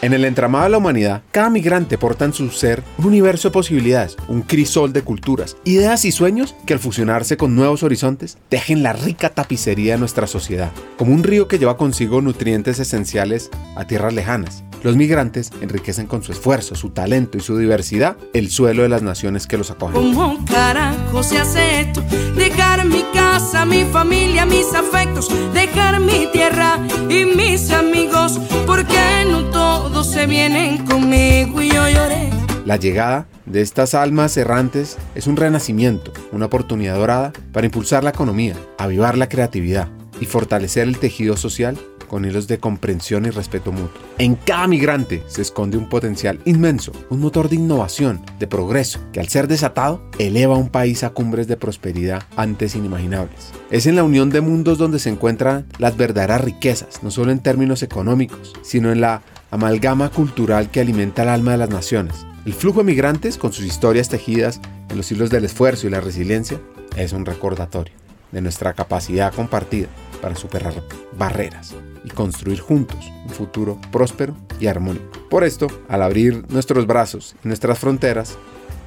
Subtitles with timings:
[0.00, 3.52] En el entramado de la humanidad, cada migrante porta en su ser un universo de
[3.52, 8.84] posibilidades, un crisol de culturas, ideas y sueños que al fusionarse con nuevos horizontes tejen
[8.84, 13.88] la rica tapicería de nuestra sociedad, como un río que lleva consigo nutrientes esenciales a
[13.88, 14.62] tierras lejanas.
[14.84, 19.02] Los migrantes enriquecen con su esfuerzo, su talento y su diversidad el suelo de las
[19.02, 19.94] naciones que los acogen.
[19.94, 22.04] ¿Cómo carajo se hace esto?
[22.36, 29.50] Dejar mi casa, mi familia, mis afectos, dejar mi tierra y mis amigos, porque no
[29.88, 32.28] todos se vienen conmigo y yo lloré.
[32.66, 38.10] La llegada de estas almas errantes es un renacimiento, una oportunidad dorada para impulsar la
[38.10, 39.88] economía, avivar la creatividad
[40.20, 44.00] y fortalecer el tejido social con hilos de comprensión y respeto mutuo.
[44.18, 49.20] En cada migrante se esconde un potencial inmenso, un motor de innovación, de progreso, que
[49.20, 53.52] al ser desatado eleva a un país a cumbres de prosperidad antes inimaginables.
[53.70, 57.40] Es en la unión de mundos donde se encuentran las verdaderas riquezas, no solo en
[57.40, 62.26] términos económicos, sino en la amalgama cultural que alimenta el alma de las naciones.
[62.44, 66.00] El flujo de migrantes, con sus historias tejidas en los hilos del esfuerzo y la
[66.00, 66.60] resiliencia,
[66.96, 67.94] es un recordatorio
[68.32, 69.88] de nuestra capacidad compartida
[70.20, 70.74] para superar
[71.16, 71.74] barreras
[72.04, 75.06] y construir juntos un futuro próspero y armónico.
[75.30, 78.36] Por esto, al abrir nuestros brazos y nuestras fronteras,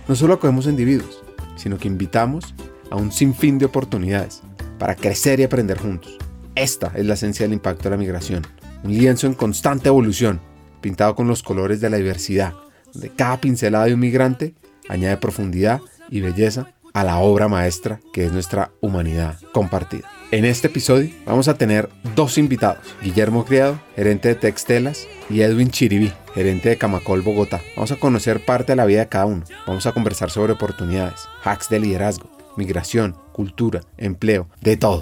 [0.08, 1.24] no solo acogemos individuos,
[1.56, 2.56] sino que invitamos
[2.90, 4.42] a un sinfín de oportunidades
[4.78, 6.18] para crecer y aprender juntos.
[6.56, 8.46] Esta es la esencia del impacto de la migración,
[8.84, 10.42] un lienzo en constante evolución,
[10.82, 12.54] pintado con los colores de la diversidad,
[12.94, 14.54] donde cada pincelada de un migrante
[14.90, 15.80] añade profundidad
[16.10, 20.10] y belleza a la obra maestra que es nuestra humanidad compartida.
[20.32, 25.70] En este episodio vamos a tener dos invitados, Guillermo Criado, gerente de Textelas, y Edwin
[25.70, 27.62] Chiribí, gerente de Camacol Bogotá.
[27.76, 31.22] Vamos a conocer parte de la vida de cada uno, vamos a conversar sobre oportunidades,
[31.44, 35.02] hacks de liderazgo, migración, cultura, empleo, de todo.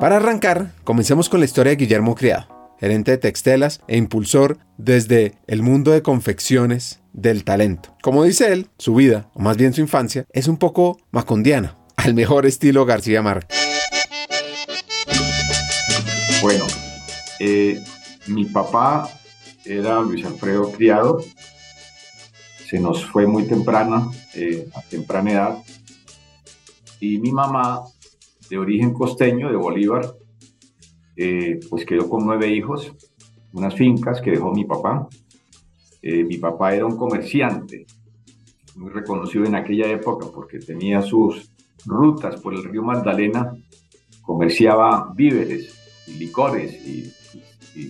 [0.00, 5.38] Para arrancar, comencemos con la historia de Guillermo Criado, gerente de Textelas e impulsor desde
[5.46, 7.96] el mundo de confecciones del talento.
[8.02, 12.12] Como dice él, su vida, o más bien su infancia, es un poco macondiana, al
[12.12, 13.58] mejor estilo García Márquez.
[16.42, 16.66] Bueno,
[17.40, 17.82] eh,
[18.26, 19.08] mi papá
[19.64, 21.24] era Luis Alfredo Criado,
[22.68, 25.58] se nos fue muy temprana, eh, a temprana edad,
[27.00, 27.84] y mi mamá
[28.48, 30.14] de origen costeño, de Bolívar,
[31.16, 32.92] eh, pues quedó con nueve hijos,
[33.52, 35.08] unas fincas que dejó mi papá.
[36.02, 37.86] Eh, mi papá era un comerciante,
[38.76, 41.50] muy reconocido en aquella época porque tenía sus
[41.86, 43.56] rutas por el río Magdalena,
[44.22, 45.74] comerciaba víveres,
[46.06, 47.12] y licores y,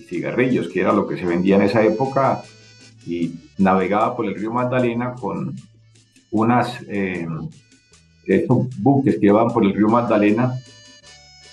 [0.09, 2.43] cigarrillos, que era lo que se vendía en esa época,
[3.05, 5.55] y navegaba por el río Magdalena con
[6.31, 7.25] unas eh,
[8.27, 10.59] esos buques que iban por el río Magdalena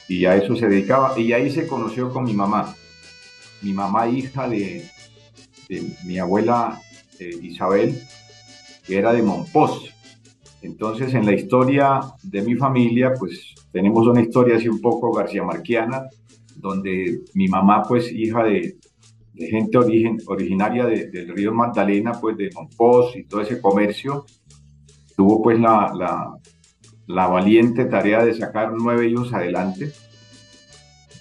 [0.09, 1.19] y a eso se dedicaba.
[1.19, 2.75] Y ahí se conoció con mi mamá,
[3.63, 4.85] mi mamá hija de,
[5.69, 6.81] de mi abuela
[7.19, 8.01] eh, Isabel,
[8.87, 9.91] que era de Monpós.
[10.63, 15.43] Entonces en la historia de mi familia, pues tenemos una historia así un poco garcía
[15.43, 16.09] marquiana,
[16.57, 18.77] donde mi mamá, pues hija de,
[19.37, 24.25] gente origen, originaria de, del río Magdalena, pues de Monpós y todo ese comercio,
[25.17, 26.33] tuvo pues la,
[27.07, 29.93] la valiente tarea de sacar nueve hijos adelante.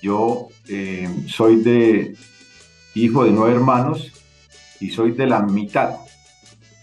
[0.01, 2.15] Yo eh, soy de
[2.95, 4.11] hijo de nueve hermanos
[4.79, 5.95] y soy de la mitad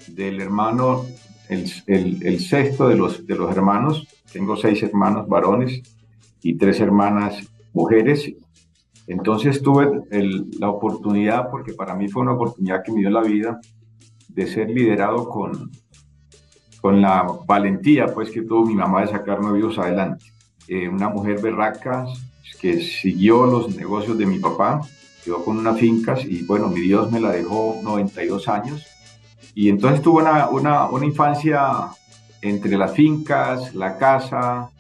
[0.09, 1.07] del hermano,
[1.49, 4.07] el, el, sexto de los, de los hermanos.
[4.33, 5.83] Tengo seis hermanos varones
[6.43, 8.33] y tres hermanas mujeres.
[9.07, 9.91] Entonces tuve
[10.59, 13.61] la oportunidad, porque para mí fue una oportunidad que me dio la vida,
[14.29, 15.71] de ser liderado con,
[16.81, 20.25] con la valentía pues que tuvo mi mamá de sacarnos vivos adelante.
[20.69, 22.07] Eh, una mujer berraca
[22.61, 24.83] que siguió los negocios de mi papá,
[25.25, 28.87] quedó con unas fincas y bueno, mi Dios me la dejó 92 años.
[29.55, 31.89] Y entonces tuvo una, una, una infancia
[32.43, 34.71] entre las fincas, la casa,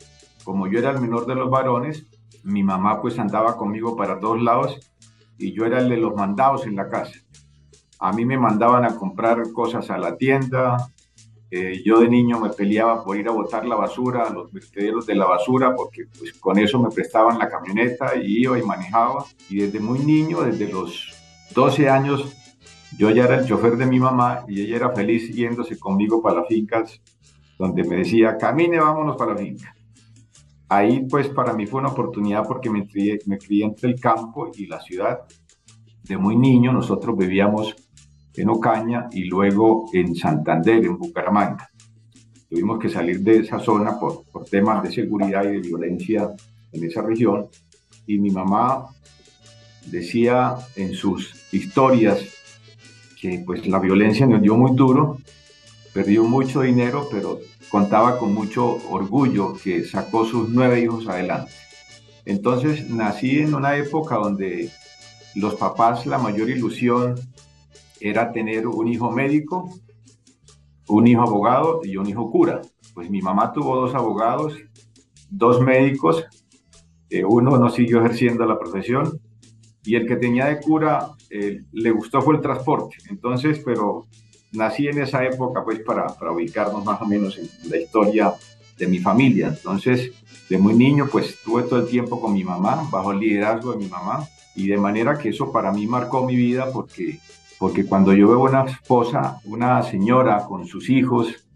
[0.44, 2.06] como yo era el menor de los varones,
[2.44, 4.78] mi mamá pues andaba conmigo para todos lados
[5.38, 7.18] y yo era el de los mandados en la casa.
[7.98, 10.88] A mí me mandaban a comprar cosas a la tienda,
[11.50, 15.06] eh, yo de niño me peleaba por ir a botar la basura, a los vertederos
[15.06, 19.24] de la basura, porque pues con eso me prestaban la camioneta y iba y manejaba.
[19.48, 21.12] Y desde muy niño, desde los
[21.54, 22.36] 12 años,
[22.96, 26.40] yo ya era el chofer de mi mamá y ella era feliz yéndose conmigo para
[26.40, 27.00] las fincas,
[27.58, 29.74] donde me decía, camine, vámonos para la finca.
[30.68, 34.52] Ahí pues para mí fue una oportunidad porque me crié, me crié entre el campo
[34.54, 35.22] y la ciudad.
[36.04, 37.74] De muy niño nosotros vivíamos
[38.40, 41.70] en Ocaña y luego en Santander, en Bucaramanga.
[42.48, 46.30] Tuvimos que salir de esa zona por, temas de seguridad y de violencia
[46.72, 47.48] en esa región.
[48.06, 48.86] Y mi mamá
[49.86, 52.20] decía en sus historias
[53.20, 55.18] que pues la violencia nos dio muy duro,
[55.92, 57.38] perdió mucho dinero, pero
[57.68, 61.52] contaba con mucho orgullo que sacó sus nueve hijos adelante.
[62.24, 64.70] Entonces nací en una época donde
[65.34, 67.14] los papás la mayor ilusión
[68.00, 69.70] era tener un hijo médico,
[70.88, 72.62] un hijo abogado y un hijo cura.
[72.94, 74.54] Pues mi mamá tuvo dos abogados,
[75.28, 76.24] dos médicos,
[77.08, 79.20] eh, uno no siguió ejerciendo la profesión
[79.84, 82.96] y el que tenía de cura eh, le gustó fue el transporte.
[83.08, 84.06] Entonces, pero
[84.52, 88.34] nací en esa época pues para, para ubicarnos más o menos en la historia
[88.78, 89.48] de mi familia.
[89.48, 90.12] Entonces,
[90.48, 93.78] de muy niño pues tuve todo el tiempo con mi mamá, bajo el liderazgo de
[93.78, 97.18] mi mamá y de manera que eso para mí marcó mi vida porque
[97.60, 101.46] porque cuando yo veo una esposa, una señora con sus hijos,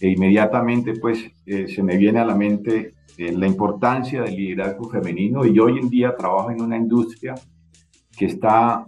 [0.00, 4.88] e inmediatamente pues eh, se me viene a la mente eh, la importancia del liderazgo
[4.88, 7.34] femenino y hoy en día trabajo en una industria
[8.16, 8.86] que está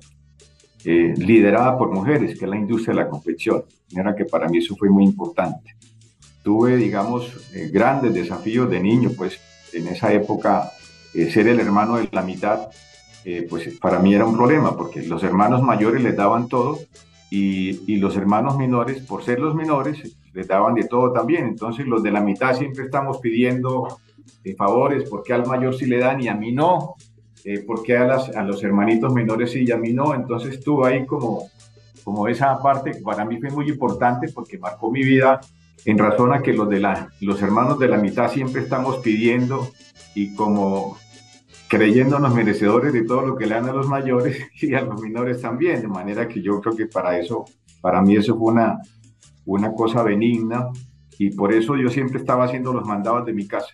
[0.86, 3.64] eh, liderada por mujeres, que es la industria de la confección.
[3.94, 5.76] Era que para mí eso fue muy importante.
[6.42, 9.38] Tuve, digamos, grandes desafíos de niño, pues
[9.74, 10.70] en esa época
[11.12, 12.70] ser el hermano de la mitad
[13.24, 16.78] eh, pues para mí era un problema, porque los hermanos mayores les daban todo
[17.30, 21.46] y, los hermanos menores, por ser los menores, les daban de todo también.
[21.46, 23.98] Entonces los de la mitad siempre estamos pidiendo
[24.44, 26.96] eh, favores, porque al mayor sí le dan y a mí no?
[27.44, 30.14] Eh, porque a, los hermanitos menores sí y a mí no?
[30.14, 31.48] Entonces estuvo ahí como,
[32.04, 35.40] como esa parte para mí fue muy importante porque marcó mi vida
[35.84, 39.68] en razón a que los, de la, los hermanos de la mitad siempre estamos pidiendo
[40.14, 40.98] y como
[41.72, 45.40] creyéndonos merecedores de todo lo que le dan a los mayores y a los menores
[45.40, 47.46] también, de manera que yo creo que para eso,
[47.80, 48.78] para mí eso fue una,
[49.46, 50.68] una cosa benigna
[51.18, 53.72] y por eso yo siempre estaba haciendo los mandados de mi casa.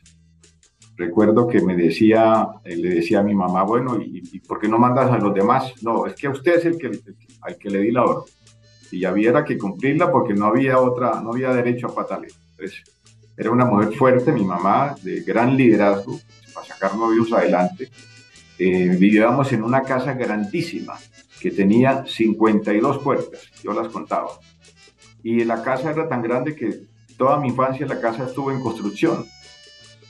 [0.97, 4.79] Recuerdo que me decía, eh, le decía a mi mamá, bueno, ¿y, por qué no
[4.79, 5.73] mandas a los demás?
[5.83, 6.93] No, es que usted es el que,
[7.41, 8.33] al que le di la orden.
[8.93, 12.33] Y había que cumplirla porque no había otra, no había derecho a patalear.
[13.37, 16.17] Era una mujer fuerte, mi mamá, de gran liderazgo,
[16.59, 17.91] para sacar novios adelante,
[18.59, 20.99] eh, vivíamos en una casa grandísima
[21.41, 24.31] que tenía 52 puertas, yo las contaba.
[25.23, 26.87] Y la casa era tan grande que
[27.17, 29.25] toda mi infancia la casa estuvo en construcción.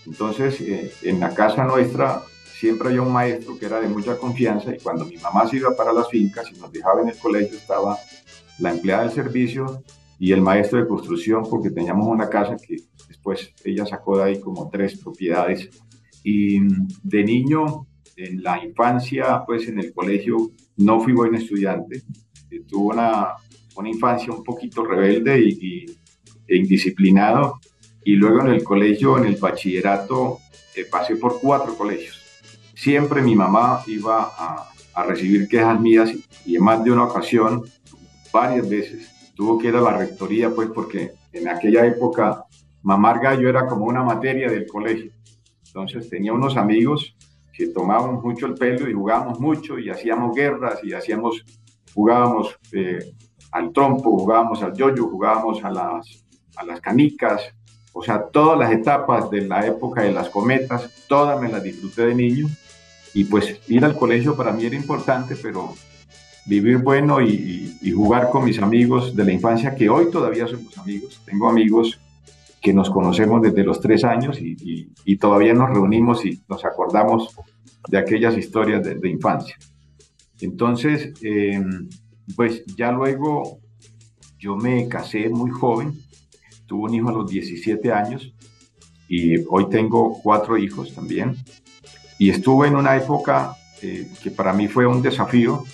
[0.07, 2.23] Entonces, eh, en la casa nuestra
[2.59, 5.93] siempre había un maestro que era de mucha confianza y cuando mi mamá iba para
[5.93, 7.97] las fincas y nos dejaba en el colegio estaba
[8.59, 9.85] la empleada del servicio
[10.19, 14.41] y el maestro de construcción porque teníamos una casa que después ella sacó de ahí
[14.41, 15.71] como tres propiedades
[16.31, 16.61] y
[17.03, 22.03] de niño, en la infancia, pues en el colegio, no fui buen estudiante.
[22.51, 23.35] Eh, tuve una,
[23.77, 25.87] una infancia un poquito rebelde y,
[26.47, 27.61] e indisciplinado.
[28.05, 30.39] Y luego en el colegio, en el bachillerato,
[30.75, 32.21] eh, pasé por cuatro colegios.
[32.75, 34.65] Siempre mi mamá iba a,
[35.07, 36.11] recibir quejas mías
[36.45, 37.63] y en más de una ocasión,
[38.33, 42.45] varias veces, tuvo que ir a la rectoría, pues porque en aquella época
[42.83, 45.13] mamar gallo era como una materia del colegio.
[45.69, 47.15] Entonces tenía unos amigos
[47.53, 51.45] que tomábamos mucho el pelo y jugábamos mucho y hacíamos guerras y hacíamos,
[51.95, 53.13] jugábamos eh,
[53.53, 56.25] al trompo, jugábamos al yoyo, jugábamos a las,
[56.57, 57.53] a las canicas,
[57.93, 62.07] o sea, todas las etapas de la época de las cometas, todas me las disfruté
[62.07, 62.47] de niño.
[63.15, 65.75] Y pues ir al colegio para mí era importante, pero
[66.47, 70.79] vivir bueno y, y jugar con mis amigos de la infancia, que hoy todavía somos
[70.79, 71.99] amigos, tengo amigos
[72.61, 74.57] que nos conocemos desde los tres años y,
[75.05, 77.37] y, todavía nos reunimos y nos acordamos
[77.89, 79.57] de aquellas historias de, infancia.
[80.41, 81.89] Entonces, em,
[82.37, 83.61] pues ya luego
[84.39, 85.95] yo me casé muy joven,
[86.67, 88.35] tuve un hijo a los 17 años
[89.09, 91.37] y hoy tengo cuatro hijos también.
[92.19, 95.65] Y estuve en una época eh, que para mí fue un desafío,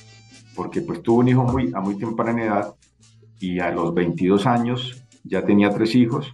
[0.55, 2.75] porque pues tuve un hijo muy, a muy temprana edad
[3.41, 6.34] y a los 22 años ya tenía tres hijos.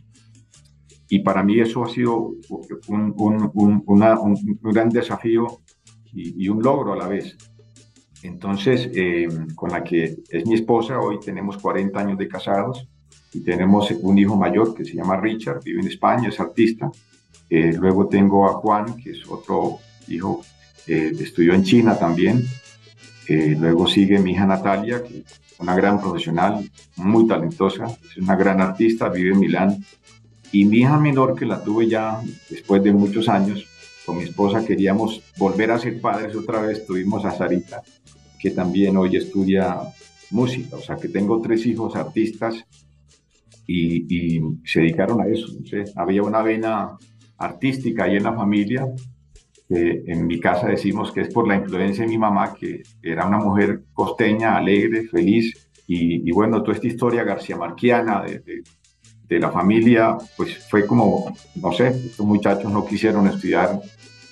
[1.10, 2.34] Y para mí eso ha sido
[2.88, 5.60] un, un, un, gran desafío
[6.12, 7.36] y, un logro a la vez.
[8.22, 12.88] Entonces, eh, con la que es mi esposa, hoy tenemos 40 años de casados
[13.32, 16.90] y tenemos un hijo mayor que se llama Richard, vive en España, es artista.
[17.48, 20.42] Eh, luego tengo a Juan, que es otro hijo,
[20.86, 22.44] eh, estudió en China también.
[23.26, 28.34] Eh, luego sigue mi hija Natalia, que es una gran profesional, muy talentosa, es una
[28.34, 29.84] gran artista, vive en Milán.
[30.52, 33.66] Y mi hija menor, que la tuve ya después de muchos años,
[34.04, 37.82] con mi esposa queríamos volver a ser padres otra vez, tuvimos a Sarita,
[38.38, 39.78] que también hoy estudia
[40.30, 42.64] música, o sea que tengo tres hijos artistas
[43.66, 45.46] y, se dedicaron a eso.
[45.96, 46.96] Había una vena
[47.38, 48.86] artística ahí en la familia.
[49.68, 53.38] en mi casa decimos que es por la influencia de mi mamá, que era una
[53.38, 55.68] mujer costeña, alegre, feliz.
[55.86, 58.62] Y, bueno, toda esta historia garcía marquiana de,
[59.38, 63.80] la familia, pues fue como, no sé, estos muchachos no quisieron estudiar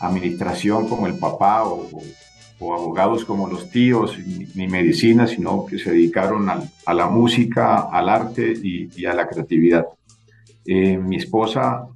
[0.01, 1.89] administración como el papá o
[2.61, 4.19] o abogados como los tíos,
[4.55, 9.87] ni, medicina, sino que se dedicaron a la música, al arte y, a la creatividad.
[10.67, 11.87] Eh, mi esposa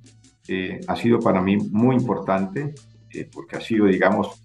[0.49, 2.75] eh, ha sido para mí muy importante
[3.11, 4.41] eh, porque ha sido, digamos,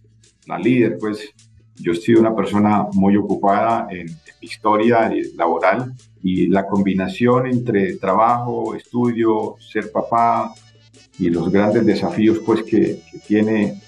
[0.48, 1.34] la líder, pues
[1.76, 4.08] yo he sido una persona muy ocupada en,
[4.42, 10.54] historia laboral y la combinación entre trabajo, estudio, ser papá
[11.20, 13.82] y los grandes desafíos pues que, que tiene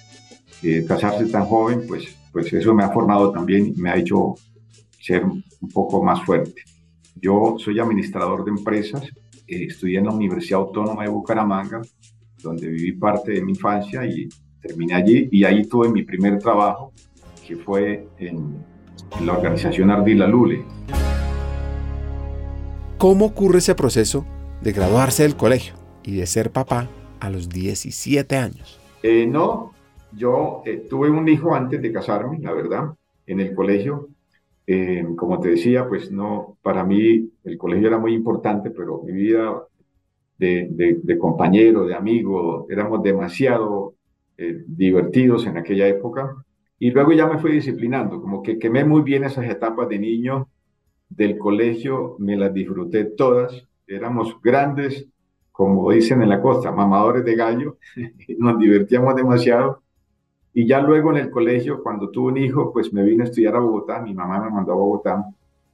[0.88, 4.36] casarse tan joven, pues pues eso me ha formado también y me ha hecho
[5.00, 6.64] ser un poco más fuerte.
[7.16, 9.04] Yo soy administrador de empresas,
[9.48, 11.82] eh, estudié en la Universidad Autónoma de Bucaramanga,
[12.42, 14.30] donde viví parte de mi infancia y
[14.62, 16.94] terminé allí y ahí tuve mi primer trabajo,
[17.46, 18.64] que fue en,
[19.20, 20.64] en la organización Ardila Lule.
[22.98, 24.26] ¿Cómo ocurre ese proceso
[24.62, 26.90] de graduarse del colegio y de ser papá
[27.20, 28.80] a los 17 años?
[29.04, 29.74] Eh, no,
[30.12, 32.94] yo eh, tuve un hijo antes de casarme, la verdad,
[33.26, 34.10] en el colegio.
[34.68, 39.14] Eh, como te decía, pues no, para mí el colegio era muy importante, pero mi
[39.14, 39.64] vida
[40.38, 43.96] de, de, compañero, de amigo, éramos demasiado
[44.38, 46.36] eh, divertidos en aquella época.
[46.80, 50.48] Y luego ya me fui disciplinando, como que quemé muy bien esas etapas de niño
[51.10, 53.68] del colegio, me las disfruté todas.
[53.86, 55.08] Éramos grandes,
[55.52, 57.78] como dicen en la costa, mamadores de gallo,
[58.38, 59.82] nos divertíamos demasiado
[60.54, 63.56] y ya luego en el colegio, cuando tuve un hijo, pues me vine a estudiar
[63.56, 65.26] a Bogotá, mi mamá me mandó a Bogotá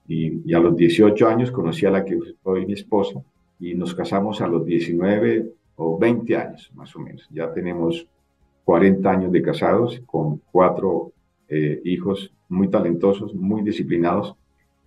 [0.08, 3.22] y, a los 18 años conocí a la que hoy mi esposa
[3.60, 7.28] y nos casamos a los 19 o 20 años más o menos.
[7.32, 8.06] Ya tenemos
[8.66, 11.12] 40 años de casados con cuatro
[11.48, 14.36] eh, hijos muy talentosos, muy disciplinados,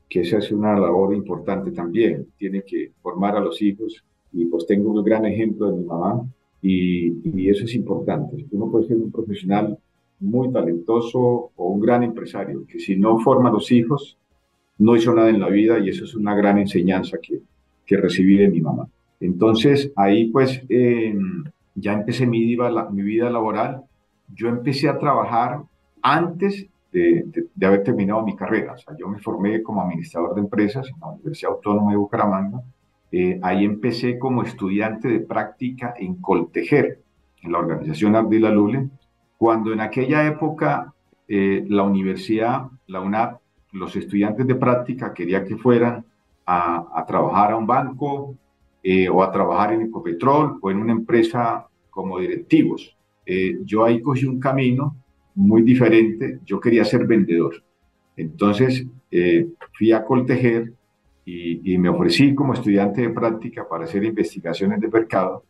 [0.09, 2.27] que se hace una labor importante también.
[2.37, 6.23] Tiene que formar a los hijos y pues tengo un gran ejemplo de mi mamá,
[6.63, 8.47] y, eso es importante.
[8.51, 9.79] Uno puede ser un profesional
[10.21, 14.19] muy talentoso o un gran empresario, que si no forma a los hijos,
[14.79, 17.41] no hizo nada en la vida y eso es una gran enseñanza que,
[17.87, 18.89] que recibí de mi mamá.
[19.21, 20.63] Entonces ahí pues
[21.81, 23.83] ya empecé mi vida, mi vida laboral.
[24.35, 25.63] Yo empecé a trabajar
[26.03, 28.75] antes de, de, haber terminado mi carrera.
[28.75, 32.63] O sea, yo me formé como administrador de empresas en la Universidad Autónoma de Bucaramanga
[33.11, 37.01] eh, ahí empecé como estudiante de práctica en Coltejer,
[37.43, 38.91] en la organización Ardila Lule,
[39.39, 40.93] cuando en aquella época
[41.27, 43.41] eh, la universidad, la UNAP,
[43.73, 46.05] los estudiantes de práctica querían que fueran
[46.47, 48.35] a, trabajar a un banco
[48.83, 51.68] eh, o a trabajar en Ecopetrol o en una empresa
[51.99, 52.97] como directivos.
[53.65, 54.97] yo ahí cogí un camino
[55.35, 57.61] muy diferente, yo quería ser vendedor.
[58.17, 58.87] Entonces
[59.77, 60.73] fui a Coltejer
[61.25, 65.43] y, me ofrecí como estudiante de práctica para hacer investigaciones de mercado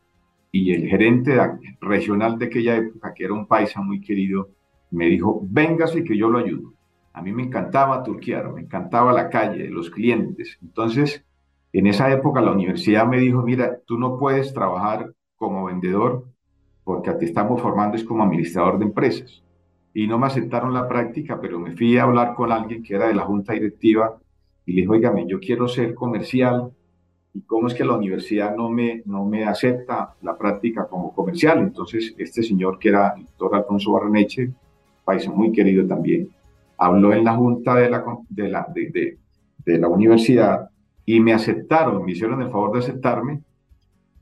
[0.50, 1.38] y el gerente
[1.82, 4.48] regional de aquella época, que era un paisa muy querido,
[4.90, 6.72] me dijo, véngase que yo lo ayudo.
[7.12, 10.58] A mí me encantaba turquear, me encantaba la calle, los clientes.
[10.62, 11.22] Entonces,
[11.74, 16.24] en esa época la universidad me dijo, mira, tú no puedes trabajar como vendedor
[16.88, 19.42] porque te estamos formando es como administrador de empresas.
[19.92, 23.09] Y no me aceptaron la práctica, pero me fui a hablar con alguien que era
[23.09, 24.16] de la junta directiva
[24.64, 26.73] y le dije, oígame, yo quiero ser comercial
[27.35, 31.59] y cómo es que la universidad no me, no me acepta la práctica como comercial.
[31.59, 34.50] Entonces, este señor que era el doctor Alfonso Barreneche,
[35.04, 36.30] país muy querido también,
[36.78, 39.18] habló en la junta de la, de la, de,
[39.62, 40.71] de, la universidad
[41.04, 43.42] y me aceptaron, me hicieron el favor de aceptarme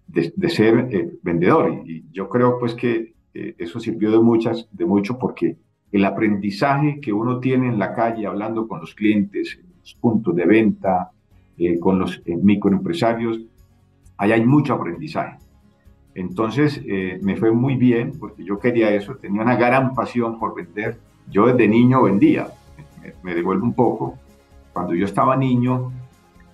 [0.07, 1.83] de, ser eh, vendedor.
[1.85, 5.57] Y, yo creo pues que eh, eso sirvió de, muchas, de mucho porque
[5.93, 10.35] el aprendizaje que uno tiene en la calle hablando con los clientes, en los puntos
[10.35, 11.11] de venta,
[11.81, 13.41] con los microempresarios,
[14.19, 15.39] ahí hay mucho aprendizaje.
[16.15, 16.83] Entonces
[17.23, 20.99] me fue muy bien porque yo quería eso, tenía una gran pasión por vender.
[21.31, 22.49] Yo desde niño vendía,
[23.01, 24.19] me, me devuelvo un poco.
[24.75, 25.93] Cuando yo estaba niño,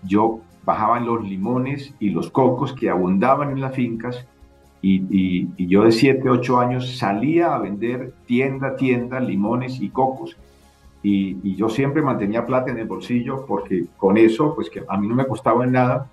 [0.05, 4.27] yo bajaban los limones y los cocos que abundaban en las fincas
[4.85, 10.37] y, yo de 7, 8 años salía a vender tienda tienda limones y cocos.
[11.05, 15.07] Y, yo siempre mantenía plata en el bolsillo porque con eso, pues que a mí
[15.07, 16.11] no me costaba en nada,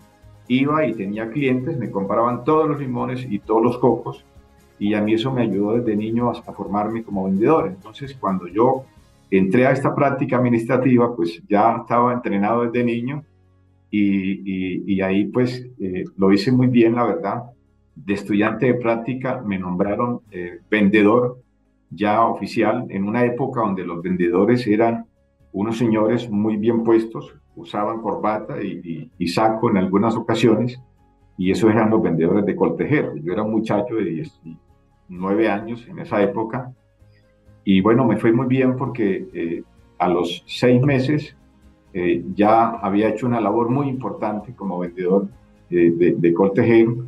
[0.48, 4.24] iba y tenía clientes, me compraban todos los limones y todos los cocos
[4.79, 7.68] y a mí eso me ayudó desde niño hasta formarme como vendedor.
[7.68, 8.86] Entonces, cuando yo
[9.29, 13.24] entré a esta práctica administrativa, pues ya estaba entrenado desde niño
[13.91, 17.43] y, ahí pues eh, lo hice muy bien, la verdad.
[17.96, 21.41] De estudiante de práctica me nombraron eh, vendedor
[21.89, 25.05] ya oficial en una época donde los vendedores eran
[25.51, 30.79] unos señores muy bien puestos, usaban corbata y, y saco en algunas ocasiones,
[31.38, 33.15] y esos eran los vendedores de coltejero.
[33.15, 36.72] Yo era un muchacho de 19 años en esa época,
[37.63, 39.63] y bueno, me fue muy bien porque eh,
[39.98, 41.36] a los seis meses
[41.93, 45.27] eh, ya había hecho una labor muy importante como vendedor
[45.69, 47.00] de, de, de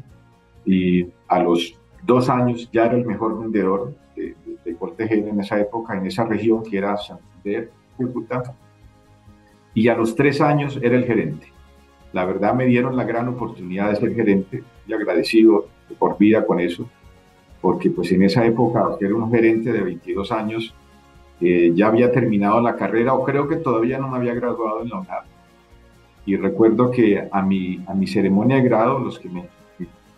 [0.65, 4.35] y a los dos años ya era el mejor vendedor de,
[4.65, 8.55] de, en esa época, en esa región que era Santander, Cúcuta,
[9.73, 11.47] y a los tres años era el gerente.
[12.13, 16.59] La verdad me dieron la gran oportunidad de ser gerente y agradecido por vida con
[16.59, 16.87] eso,
[17.61, 20.75] porque pues en esa época, era un gerente de 22 años,
[21.41, 24.99] ya había terminado la carrera o creo que todavía no me había graduado en la
[24.99, 25.25] UNAM.
[26.25, 29.47] Y recuerdo que a mi, a mi ceremonia de grado, los que, me,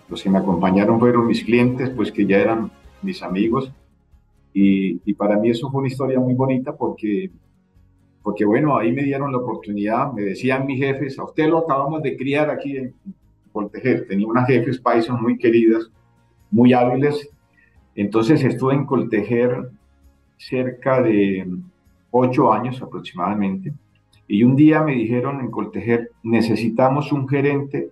[0.10, 2.70] los que me acompañaron fueron mis clientes, pues que ya eran
[3.02, 3.72] mis amigos.
[4.54, 7.32] Y, y para mí eso fue una historia muy bonita porque,
[8.22, 12.04] porque, bueno, ahí me dieron la oportunidad, me decían mis jefes, a usted lo acabamos
[12.04, 12.94] de criar aquí en
[13.54, 14.06] Coltejer.
[14.08, 15.90] Tenía unas jefes paisas muy queridas,
[16.52, 17.30] muy hábiles.
[17.96, 19.70] Entonces estuve en Coltejer
[20.48, 21.48] cerca de
[22.12, 23.74] ocho años aproximadamente,
[24.28, 27.92] y un día me dijeron en Coltejer, necesitamos un gerente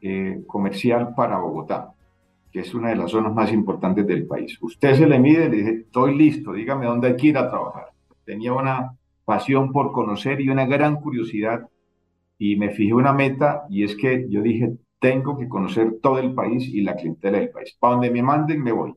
[0.00, 1.92] eh, comercial para Bogotá,
[2.52, 4.56] que es una de las zonas más importantes del país.
[4.60, 7.86] Usted se le mide, le dije, estoy listo, dígame dónde hay que ir a trabajar.
[8.24, 11.68] Tenía una pasión por conocer y una gran curiosidad,
[12.38, 16.32] y me fijé una meta, y es que yo dije, tengo que conocer todo el
[16.34, 17.76] país y la clientela del país.
[17.78, 18.94] Para donde me manden, me voy.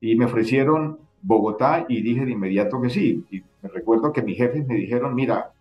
[0.00, 3.22] Y me ofrecieron Bogotá y dije de inmediato que sí.
[3.30, 5.52] Y recuerdo que mis jefes me dijeron, mira,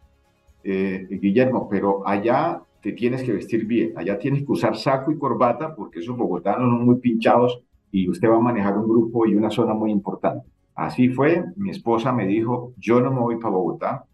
[0.63, 5.17] eh, Guillermo, pero allá te tienes que vestir bien, allá tienes que usar saco y
[5.17, 9.35] corbata porque esos bogotanos son muy pinchados y usted va a manejar un grupo y
[9.35, 10.47] una zona muy importante.
[10.73, 14.05] Así fue, mi esposa me dijo, yo no me voy para Bogotá.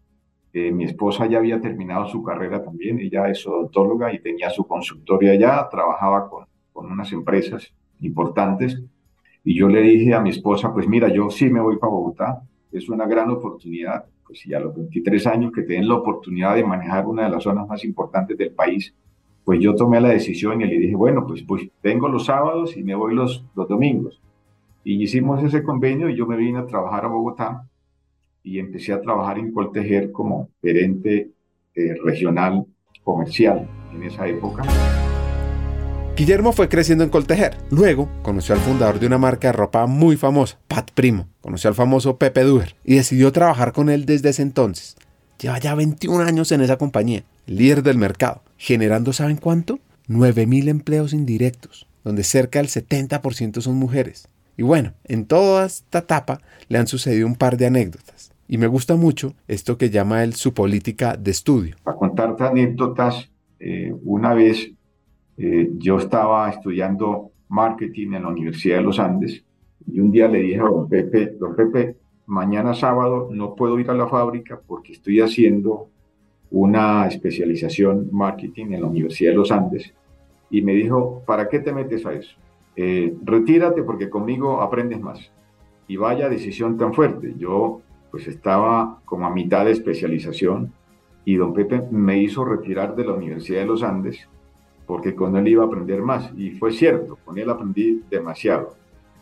[0.54, 4.66] Eh, mi esposa ya había terminado su carrera también, ella es odontóloga y tenía su
[4.66, 8.82] consultorio allá, trabajaba con, con unas empresas importantes
[9.44, 12.44] y yo le dije a mi esposa, pues mira, yo sí me voy para Bogotá,
[12.72, 16.64] es una gran oportunidad, pues si a los 23 años que tienen la oportunidad de
[16.64, 18.94] manejar una de las zonas más importantes del país,
[19.44, 22.84] pues yo tomé la decisión y le dije, bueno, pues, pues vengo los sábados y
[22.84, 24.22] me voy los, los domingos.
[24.86, 27.68] Y hicimos ese convenio y yo me vine a trabajar a Bogotá
[28.44, 31.32] y empecé a trabajar en Coltejer como gerente
[31.76, 32.66] eh, regional
[33.04, 34.64] comercial en esa época.
[36.16, 37.58] Guillermo fue creciendo en Coltejer.
[37.72, 41.28] Luego conoció al fundador de una marca de ropa muy famosa, Pat Primo.
[41.42, 44.96] Conoció al famoso Pepe Duer y decidió trabajar con él desde ese entonces.
[45.40, 49.80] Lleva ya 21 años en esa compañía, líder del mercado, generando, ¿saben cuánto?
[50.08, 54.28] 9.000 empleos indirectos, donde cerca del 70% son mujeres.
[54.56, 58.32] Y bueno, en toda esta etapa le han sucedido un par de anécdotas.
[58.48, 61.76] Y me gusta mucho esto que llama él su política de estudio.
[61.84, 64.74] Para contarte anécdotas, eh, una vez
[65.38, 69.44] eh, yo estaba estudiando marketing en la Universidad de los Andes
[69.86, 73.90] y un día le dije a don Pepe, don Pepe, mañana sábado no puedo ir
[73.90, 75.90] a la fábrica porque estoy haciendo
[76.52, 79.94] una especialización marketing en la Universidad de los Andes.
[80.50, 82.36] Y me dijo, ¿para qué te metes a eso?
[82.76, 85.32] Eh, retírate porque conmigo aprendes más.
[85.88, 87.34] Y vaya decisión tan fuerte.
[87.38, 90.72] Yo pues estaba como a mitad de especialización
[91.26, 94.28] y don Pepe me hizo retirar de la Universidad de los Andes
[94.94, 96.32] porque con él iba a aprender más.
[96.38, 98.76] Y fue cierto, con él aprendí demasiado.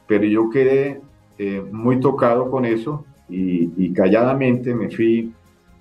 [0.05, 0.99] Pero yo quedé
[1.37, 5.31] eh, muy tocado con eso y, calladamente me fui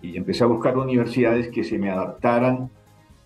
[0.00, 2.70] y empecé a buscar universidades que se me adaptaran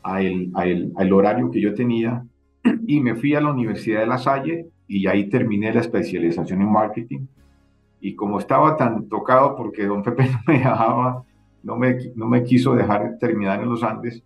[0.03, 2.25] al, al horario que yo tenía
[2.87, 6.73] y me fui a la Universidad de La Salle y ahí terminé la especialización en
[6.73, 7.27] marketing.
[8.01, 11.25] Y como estaba tan tocado porque don Pepe no me dejaba,
[11.63, 14.23] no me, no me quiso dejar terminar en los Andes,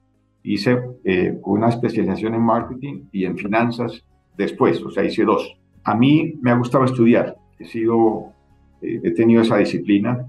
[0.54, 4.02] hice eh, una especialización en marketing y en finanzas
[4.36, 5.56] después, o sea, hice dos.
[5.84, 8.32] A mí me ha gustado estudiar, he sido,
[8.80, 10.26] eh, he tenido esa disciplina.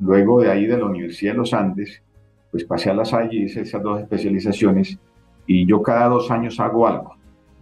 [0.00, 2.02] Luego de ahí de la Universidad de los Andes,
[2.50, 4.98] pues pasé a La Salle y hice esas dos especializaciones
[5.46, 7.14] y yo cada dos años hago algo.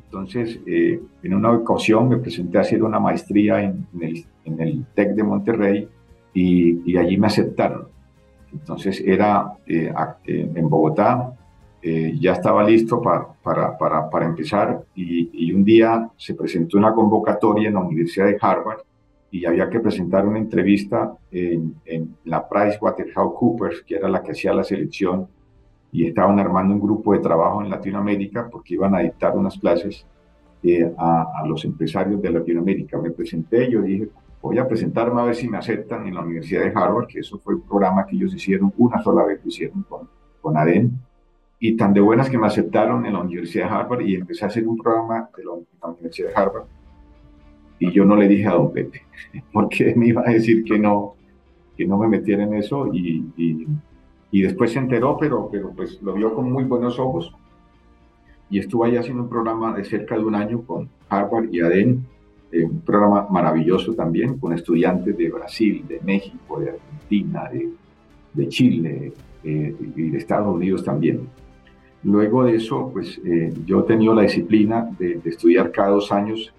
[0.06, 4.84] Entonces, eh, en una ocasión me presenté a hacer una maestría en, el, en el,
[4.94, 5.88] TEC de Monterrey
[6.34, 7.88] y, y, allí me aceptaron.
[8.52, 9.92] Entonces, era eh,
[10.26, 11.32] en Bogotá,
[11.88, 16.92] eh, ya estaba listo para, para, para, para empezar y, un día se presentó una
[16.92, 18.80] convocatoria en la Universidad de Harvard
[19.30, 24.52] y había que presentar una entrevista en, en la PricewaterhouseCoopers, que era la que hacía
[24.52, 25.28] la selección
[25.92, 30.04] y estaban armando un grupo de trabajo en Latinoamérica porque iban a dictar unas clases
[30.64, 32.98] eh, a, a, los empresarios de Latinoamérica.
[32.98, 34.08] Me presenté, yo dije,
[34.42, 37.38] voy a presentarme a ver si me aceptan en la Universidad de Harvard, que eso
[37.38, 40.08] fue un programa que ellos hicieron una sola vez, lo hicieron con,
[40.40, 41.05] con ADEN,
[41.58, 44.48] y tan de buenas que me aceptaron en la Universidad de Harvard y empecé a
[44.48, 46.64] hacer un programa de la, Universidad de Harvard.
[47.78, 49.02] Y yo no le dije a don Pepe,
[49.52, 51.14] porque me iba a decir que no,
[51.76, 53.66] que no me metiera en eso y, y
[54.30, 57.32] y después se enteró, pero, pero pues lo vio con muy buenos ojos
[58.50, 62.06] y estuvo ahí haciendo un programa de cerca de un año con Harvard y ADEN,
[62.52, 67.70] eh, un programa maravilloso también, con estudiantes de Brasil, de México, de Argentina, de,
[68.34, 71.28] de Chile eh, y de Estados Unidos también.
[72.06, 76.52] Luego de eso, pues eh, yo he tenido la disciplina de, estudiar cada dos años.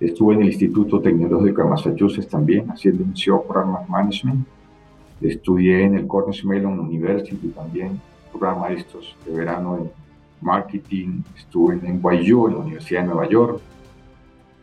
[0.00, 4.44] Estuve en el Instituto Tecnológico de Massachusetts también, haciendo un CEO Program Management
[5.20, 8.00] Estudié en el Cornell Mellon University también,
[8.32, 9.90] programa estos de verano en
[10.40, 11.22] marketing.
[11.36, 13.60] Estuve en NYU, en la Universidad de Nueva York.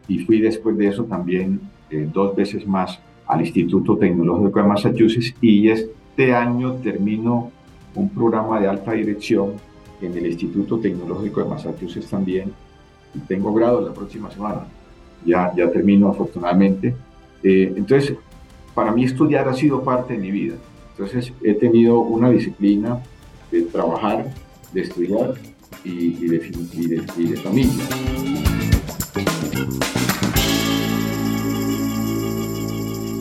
[0.09, 5.33] Y fui después de eso también eh, dos veces más al Instituto Tecnológico de Massachusetts.
[5.39, 7.49] Y este año termino
[7.95, 9.53] un programa de alta dirección
[10.01, 12.53] en el Instituto Tecnológico de Massachusetts también.
[13.13, 14.67] Y tengo grado la próxima semana.
[15.25, 16.95] Ya, ya termino afortunadamente.
[17.43, 18.15] Eh, entonces,
[18.73, 20.55] para mí estudiar ha sido parte de mi vida.
[20.91, 23.01] Entonces he tenido una disciplina
[23.51, 24.33] de trabajar,
[24.73, 25.33] de estudiar
[25.83, 27.83] y, de, familia.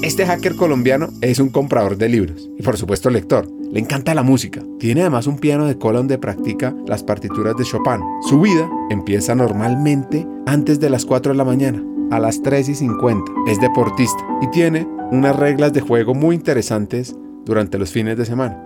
[0.02, 3.55] Este hacker colombiano es un comprador de libros y por supuesto lector.
[3.70, 4.62] Le encanta la música.
[4.78, 8.00] Tiene además un piano de cola donde practica las partituras de Chopin.
[8.22, 12.74] Su vida empieza normalmente antes de las 4 de la mañana a las 3 y
[12.74, 13.32] 50.
[13.48, 18.62] Es deportista y tiene unas reglas de juego muy interesantes durante los fines de semana.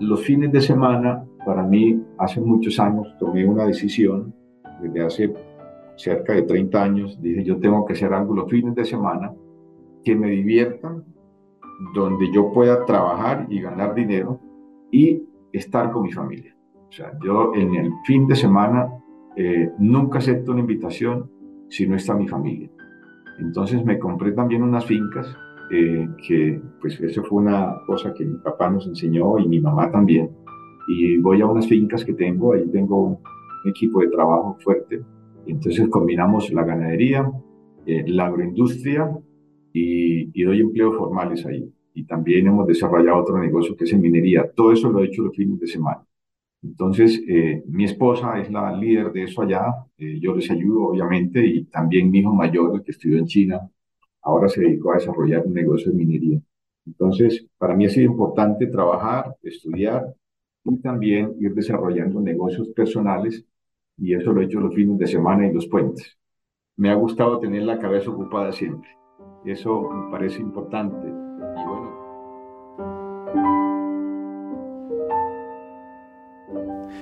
[0.00, 4.34] Los fines de semana, para mí, hace muchos años tomé una decisión,
[4.82, 5.34] desde hace
[5.96, 9.32] cerca de 30 años, dije yo tengo que hacer algo los fines de semana
[10.04, 11.04] que me diviertan,
[11.94, 14.40] donde yo pueda trabajar y ganar dinero
[14.90, 16.56] y estar con mi familia.
[16.88, 18.88] O sea, yo en el fin de semana
[19.36, 21.30] eh, nunca acepto una invitación
[21.68, 22.70] si no está mi familia.
[23.38, 25.36] Entonces me compré también unas fincas,
[25.70, 29.90] eh, que pues eso fue una cosa que mi papá nos enseñó y mi mamá
[29.90, 30.30] también.
[30.88, 33.18] Y voy a unas fincas que tengo, ahí tengo un
[33.68, 35.02] equipo de trabajo fuerte.
[35.46, 37.30] Entonces combinamos la ganadería,
[37.84, 39.10] eh, la agroindustria
[39.76, 41.70] y, y doy empleos formales ahí.
[41.94, 44.50] Y también hemos desarrollado otro negocio que es en minería.
[44.54, 46.02] Todo eso lo he hecho los fines de semana.
[46.62, 49.66] Entonces, eh, mi esposa es la líder de eso allá,
[49.98, 53.70] eh, yo les ayudo obviamente y también mi hijo mayor, que estudió en China,
[54.22, 56.40] ahora se dedicó a desarrollar un negocio de minería.
[56.86, 60.06] Entonces, para mí ha sido importante trabajar, estudiar
[60.64, 63.44] y también ir desarrollando negocios personales
[63.98, 66.18] y eso lo he hecho los fines de semana y los puentes.
[66.76, 68.88] Me ha gustado tener la cabeza ocupada siempre.
[69.44, 71.06] Eso me parece importante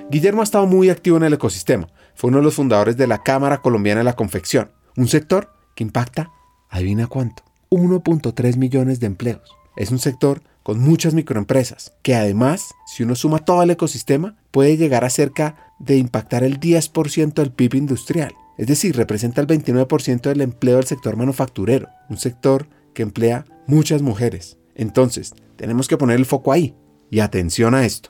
[0.09, 1.87] Guillermo ha estado muy activo en el ecosistema.
[2.13, 5.83] Fue uno de los fundadores de la Cámara Colombiana de la Confección, un sector que
[5.83, 6.31] impacta,
[6.69, 9.51] adivina cuánto, 1.3 millones de empleos.
[9.75, 14.77] Es un sector con muchas microempresas, que además, si uno suma todo el ecosistema, puede
[14.77, 18.33] llegar a cerca de impactar el 10% del PIB industrial.
[18.57, 24.01] Es decir, representa el 29% del empleo del sector manufacturero, un sector que emplea muchas
[24.01, 24.57] mujeres.
[24.75, 26.75] Entonces, tenemos que poner el foco ahí.
[27.09, 28.09] Y atención a esto.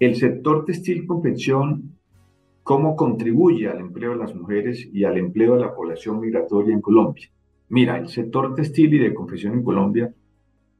[0.00, 1.96] El sector textil confección,
[2.62, 6.80] ¿cómo contribuye al empleo de las mujeres y al empleo de la población migratoria en
[6.80, 7.30] Colombia?
[7.68, 10.12] Mira, el sector textil y de confección en Colombia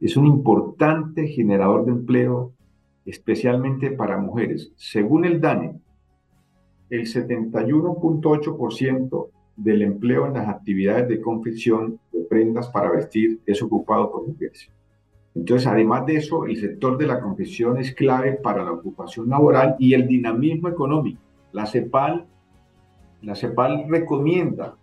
[0.00, 2.52] es un importante generador de empleo,
[3.06, 4.72] especialmente para mujeres.
[4.76, 5.80] Según el DANE,
[6.90, 14.10] el 71.8% del empleo en las actividades de confección de prendas para vestir es ocupado
[14.10, 14.68] por mujeres.
[15.34, 19.76] Entonces, además de eso, el sector de la confección es clave para la ocupación laboral
[19.78, 21.20] y el dinamismo económico.
[21.52, 22.26] La CEPAL,
[23.22, 24.76] la CEPAL recomienda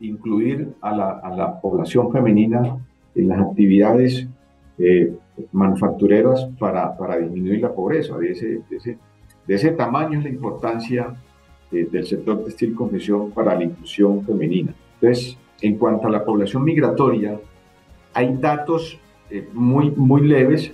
[0.00, 2.78] incluir a la, población femenina
[3.14, 4.28] en las actividades
[4.78, 5.16] eh,
[5.52, 8.16] manufactureras para, para, disminuir la pobreza.
[8.18, 11.14] De ese, de ese, tamaño es la importancia
[11.72, 14.74] eh, del sector textil confección para la inclusión femenina.
[15.00, 17.38] Entonces, en cuanto a la población migratoria,
[18.14, 18.98] hay datos
[19.30, 20.72] eh, muy, muy leves,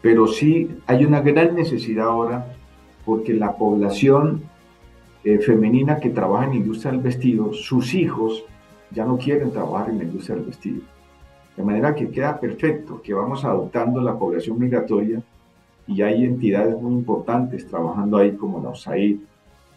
[0.00, 2.54] pero sí hay una gran necesidad ahora
[3.04, 4.42] porque la población
[5.24, 8.44] eh, femenina que trabaja en la industria del vestido, sus hijos
[8.90, 10.80] ya no quieren trabajar en la industria del vestido.
[11.56, 15.20] De manera que queda perfecto que vamos adoptando la población migratoria
[15.88, 19.18] y hay entidades muy importantes trabajando ahí como la USAID,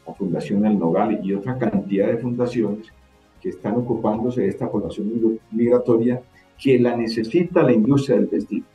[0.08, 2.88] la Fundación El Nogal y otra cantidad de fundaciones
[3.42, 6.22] que están ocupándose de esta población migratoria
[6.62, 8.66] que la necesita la industria del vestido.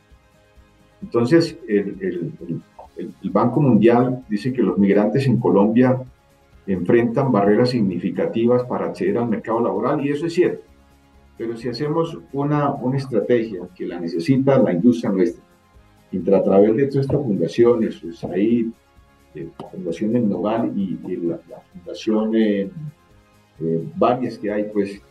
[1.01, 2.31] Entonces, el,
[2.97, 6.01] el, Banco Mundial dice que los migrantes en Colombia
[6.65, 10.63] enfrentan barreras significativas para acceder al mercado laboral y eso es cierto.
[11.37, 15.43] Pero si hacemos una, una estrategia que la necesita la industria nuestra,
[16.35, 18.23] a través de todas estas fundaciones, pues
[19.37, 21.39] eh, la Fundación del Nogal y, la,
[21.73, 22.69] Fundación, eh,
[23.95, 25.01] varias que hay, pues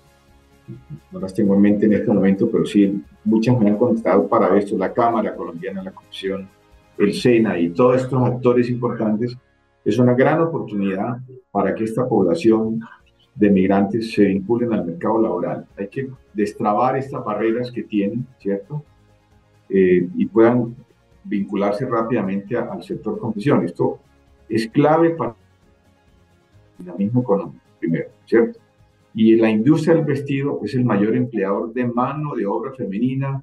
[1.12, 4.56] no las tengo en mente en este momento, pero sí, muchas me han contestado para
[4.58, 6.48] esto, la Cámara Colombiana la Comisión,
[6.98, 9.36] el SENA y todos estos actores importantes,
[9.84, 11.18] es una gran oportunidad
[11.52, 12.80] para que esta población
[13.34, 15.66] de migrantes se vinculen al mercado laboral.
[15.76, 18.82] Hay que destrabar estas barreras que tienen, ¿cierto?
[19.68, 20.74] Eh, y puedan
[21.22, 23.64] vincularse rápidamente al sector confesión.
[23.64, 24.00] Esto
[24.48, 25.34] es clave para
[26.78, 28.60] el dinamismo económico, primero, ¿cierto?
[29.14, 33.42] Y la industria del vestido es el mayor empleador de mano de obra femenina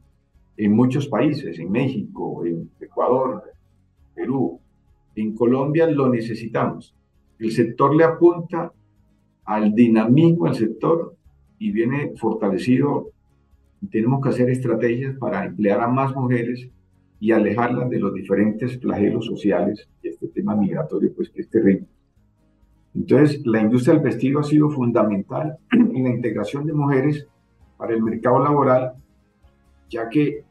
[0.56, 3.44] en muchos países, en México, en Ecuador,
[4.14, 4.60] Perú.
[5.16, 6.96] En Colombia lo necesitamos.
[7.40, 8.72] El sector le apunta
[9.46, 11.16] al dinamismo del sector
[11.58, 13.10] y viene fortalecido.
[13.92, 16.70] Tenemos que hacer estrategias para emplear a más mujeres
[17.24, 21.88] y alejarlas de los diferentes flagelos sociales y este tema migratorio, pues que es terrible.
[22.94, 27.26] Entonces, la industria del vestido ha sido fundamental en la integración de mujeres
[27.78, 28.96] para el mercado laboral,
[29.90, 30.44] ya que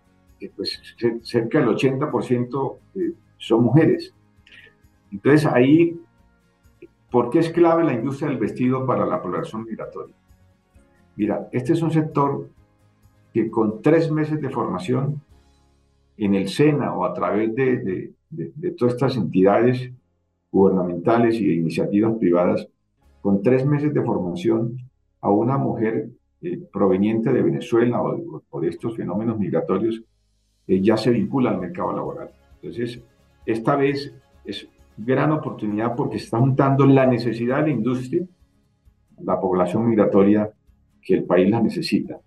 [0.57, 0.81] pues,
[1.21, 4.15] cerca del 80% eh, son mujeres.
[5.11, 6.01] Entonces, ahí,
[7.11, 10.15] ¿por qué es clave la industria del vestido para la población migratoria?
[11.17, 12.49] Mira, este es un sector
[13.35, 15.21] que con tres meses de formación
[16.25, 19.91] en el SENA o a través de, de todas estas entidades
[20.51, 22.69] gubernamentales y de iniciativas privadas
[23.23, 24.77] con tres meses de formación
[25.21, 26.11] a una mujer
[26.43, 30.03] eh, proveniente de Venezuela o de, estos fenómenos migratorios
[30.67, 32.31] eh, ya se vincula al mercado laboral.
[32.57, 33.01] Entonces,
[33.47, 34.13] esta vez
[34.45, 38.27] es gran oportunidad porque está juntando la necesidad de la industria,
[39.23, 40.51] la población migratoria
[41.01, 42.19] que el país la necesita.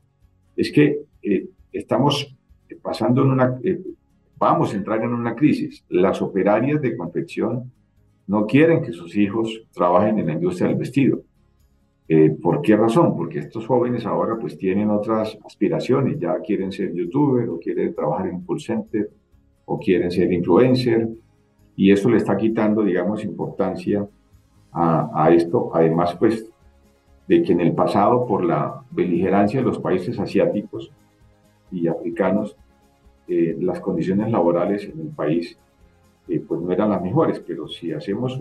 [0.56, 2.38] Es que eh, estamos
[2.82, 3.60] pasando en una,
[4.38, 5.84] vamos a entrar en una crisis.
[5.90, 7.72] Las operarias de confección
[8.28, 11.22] no quieren que sus hijos trabajen en la industria del vestido.
[12.08, 13.16] Eh, ¿Por qué razón?
[13.16, 18.28] Porque estos jóvenes ahora pues tienen otras aspiraciones, ya quieren ser youtuber o quieren trabajar
[18.28, 19.10] en call center
[19.66, 21.10] o quieren ser influencer
[21.76, 24.08] y eso le está quitando, digamos, importancia
[24.72, 26.52] a, esto, además pues
[27.30, 30.92] de que en el pasado por la beligerancia de los países asiáticos
[31.72, 32.56] y africanos,
[33.28, 35.58] eh, las condiciones laborales en el país
[36.28, 38.40] eh, pues no eran las mejores, pero si hacemos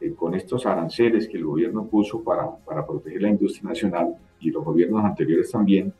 [0.00, 4.50] eh, con estos aranceles que el gobierno puso para, para proteger la industria nacional y
[4.50, 5.92] los gobiernos anteriores también,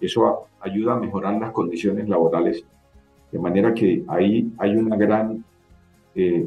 [0.00, 2.64] eso ayuda a mejorar las condiciones laborales,
[3.30, 5.44] de manera que ahí hay una gran,
[6.14, 6.46] eh,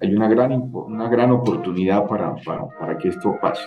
[0.00, 3.64] hay una gran, una gran oportunidad para, para, para que esto pase.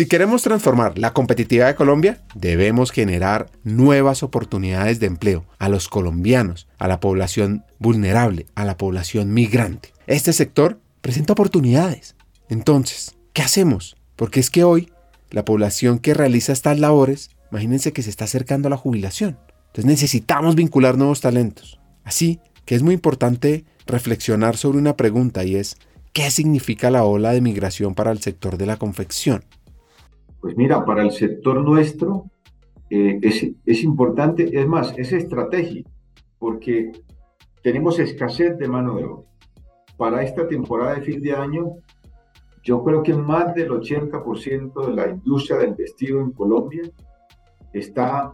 [0.00, 5.88] Si queremos transformar la competitividad de Colombia, debemos generar nuevas oportunidades de empleo a los
[5.88, 9.92] colombianos, a la población vulnerable, a la población migrante.
[10.06, 12.16] Este sector presenta oportunidades.
[12.48, 13.94] Entonces, ¿qué hacemos?
[14.16, 14.90] Porque es que hoy
[15.28, 19.38] la población que realiza estas labores, imagínense que se está acercando a la jubilación.
[19.66, 21.78] Entonces necesitamos vincular nuevos talentos.
[22.04, 25.76] Así que es muy importante reflexionar sobre una pregunta y es,
[26.14, 29.44] ¿qué significa la ola de migración para el sector de la confección?
[30.40, 32.30] Pues mira, para el sector nuestro
[32.88, 35.90] eh, es, importante, es más, es estratégico,
[36.38, 36.92] porque
[37.62, 39.28] tenemos escasez de mano de obra.
[39.96, 41.76] para esta temporada de fin de año,
[42.62, 46.82] yo creo que más del 80% de la industria del vestido en Colombia
[47.72, 48.32] está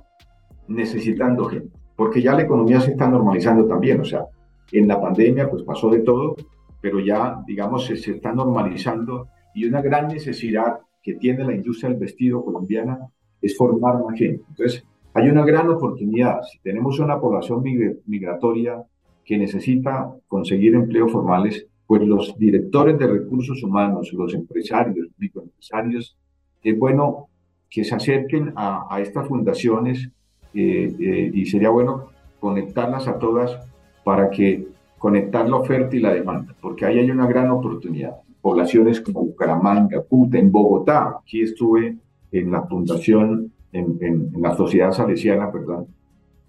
[0.69, 4.27] necesitando gente, porque ya la economía se está normalizando también, o sea,
[4.73, 6.37] en la pandemia pues pasó de todo,
[6.81, 12.01] pero ya digamos se está normalizando y una gran necesidad que tiene la industria del
[12.01, 12.99] vestido colombiana
[13.41, 14.43] es formar más gente.
[14.49, 16.43] Entonces, hay una gran oportunidad.
[16.43, 17.63] Si tenemos una población
[18.07, 18.83] migratoria
[19.25, 26.19] que necesita conseguir empleos formales, pues los directores de recursos humanos, los empresarios, microempresarios,
[26.61, 27.29] es bueno
[27.71, 30.11] que se acerquen a, estas fundaciones
[30.55, 33.61] eh, eh, y sería bueno conectarlas a todas
[34.03, 34.67] para que
[34.99, 38.17] conectar la oferta y la demanda, porque ahí hay una gran oportunidad.
[38.41, 41.97] Poblaciones como Bucaramanga, Puta, en Bogotá, aquí estuve
[42.33, 45.87] en la fundación en, la sociedad salesiana, perdón,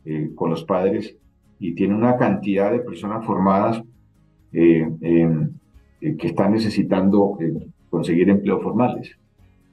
[0.05, 1.15] eh, con los padres,
[1.59, 3.81] y tiene una cantidad de personas formadas
[4.53, 7.37] eh, eh, que están necesitando
[7.89, 9.17] conseguir empleos formales.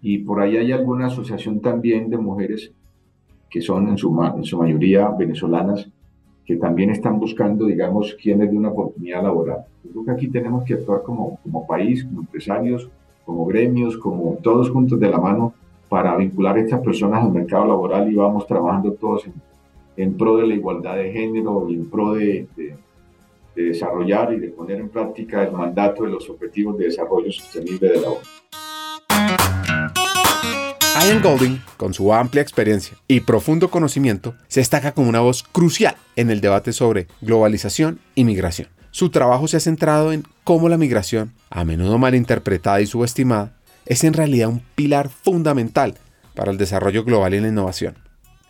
[0.00, 2.72] Y por ahí hay alguna asociación también de mujeres
[3.50, 5.90] que son en su, en su mayoría venezolanas,
[6.44, 9.64] que también están buscando, digamos, quienes de una oportunidad laboral.
[9.83, 12.90] Yo creo que aquí tenemos que actuar como, como país, como empresarios,
[13.24, 15.54] como gremios, como todos juntos de la mano
[15.88, 19.26] para vincular a estas personas al mercado laboral y vamos trabajando todos
[19.96, 22.46] en, pro de la igualdad de género y en pro de,
[23.54, 28.00] desarrollar y de poner en práctica el mandato de los objetivos de desarrollo sostenible de
[28.00, 28.18] la ONU.
[31.07, 35.97] Ian Golding, con su amplia experiencia y profundo conocimiento, se destaca como una voz crucial
[36.17, 38.69] en el debate sobre globalización y migración.
[38.90, 43.53] Su trabajo se ha centrado en cómo la migración, a menudo malinterpretada y subestimada,
[43.85, 45.99] es en realidad un pilar fundamental
[46.35, 47.97] para el desarrollo global y la innovación.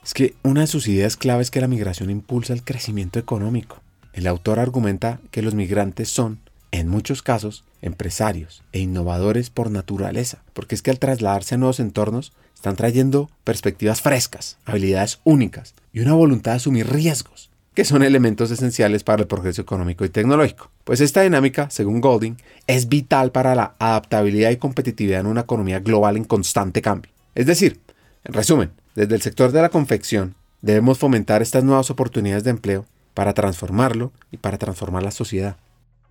[0.05, 3.81] Es que una de sus ideas clave es que la migración impulsa el crecimiento económico.
[4.12, 6.38] El autor argumenta que los migrantes son,
[6.80, 11.78] en muchos casos, empresarios e innovadores por naturaleza, porque es que al trasladarse a nuevos
[11.78, 18.02] entornos están trayendo perspectivas frescas, habilidades únicas y una voluntad de asumir riesgos que son
[18.02, 20.70] elementos esenciales para el progreso económico y tecnológico.
[20.82, 25.78] Pues esta dinámica, según Golding, es vital para la adaptabilidad y competitividad en una economía
[25.78, 27.12] global en constante cambio.
[27.37, 27.80] Es decir,
[28.24, 32.87] en resumen, desde el sector de la confección debemos fomentar estas nuevas oportunidades de empleo
[33.12, 35.56] para transformarlo y para transformar la sociedad.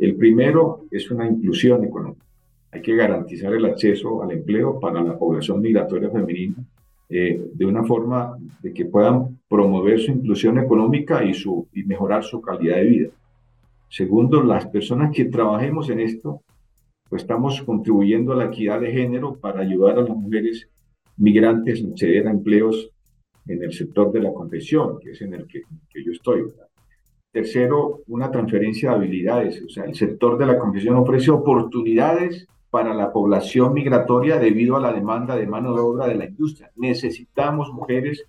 [0.04, 2.26] El primero es una inclusión económica.
[2.72, 6.58] Hay que garantizar el acceso al empleo para la población migratoria femenina
[7.08, 12.22] eh, de una forma de que puedan promover su inclusión económica y, su, y mejorar
[12.22, 13.10] su calidad de vida.
[13.88, 16.42] Segundo, las personas que trabajemos en esto,
[17.08, 20.68] pues estamos contribuyendo a la equidad de género para ayudar a las mujeres
[21.16, 22.90] migrantes a acceder a empleos
[23.48, 26.44] en el sector de la confección, que es en el que, que yo estoy.
[27.34, 29.62] Tercero, una transferencia de habilidades.
[29.64, 34.80] O sea, el sector de la confección ofrece oportunidades para la población migratoria debido a
[34.80, 36.70] la demanda de mano de obra de la industria.
[36.76, 38.24] Necesitamos mujeres,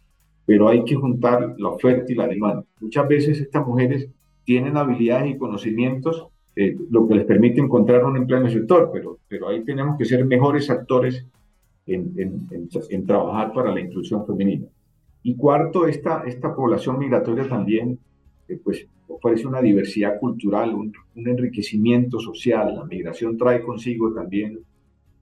[0.47, 2.65] pero hay que juntar la oferta y la demanda.
[2.81, 4.09] Muchas veces estas mujeres
[4.45, 8.91] tienen habilidades y conocimientos, eh, lo que les permite encontrar un empleo en el sector,
[8.91, 11.27] pero, pero ahí tenemos que ser mejores actores
[11.87, 14.67] en, en, trabajar para la inclusión femenina.
[15.23, 17.99] Y cuarto, esta, esta población migratoria también
[18.49, 22.75] eh, pues, ofrece una diversidad cultural, un, enriquecimiento social.
[22.75, 24.59] La migración trae consigo también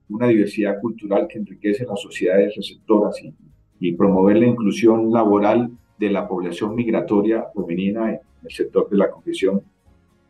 [0.09, 3.33] una diversidad cultural que enriquece las sociedades receptoras y,
[3.79, 9.09] y promover la inclusión laboral de la población migratoria femenina en el sector de la
[9.09, 9.61] confesión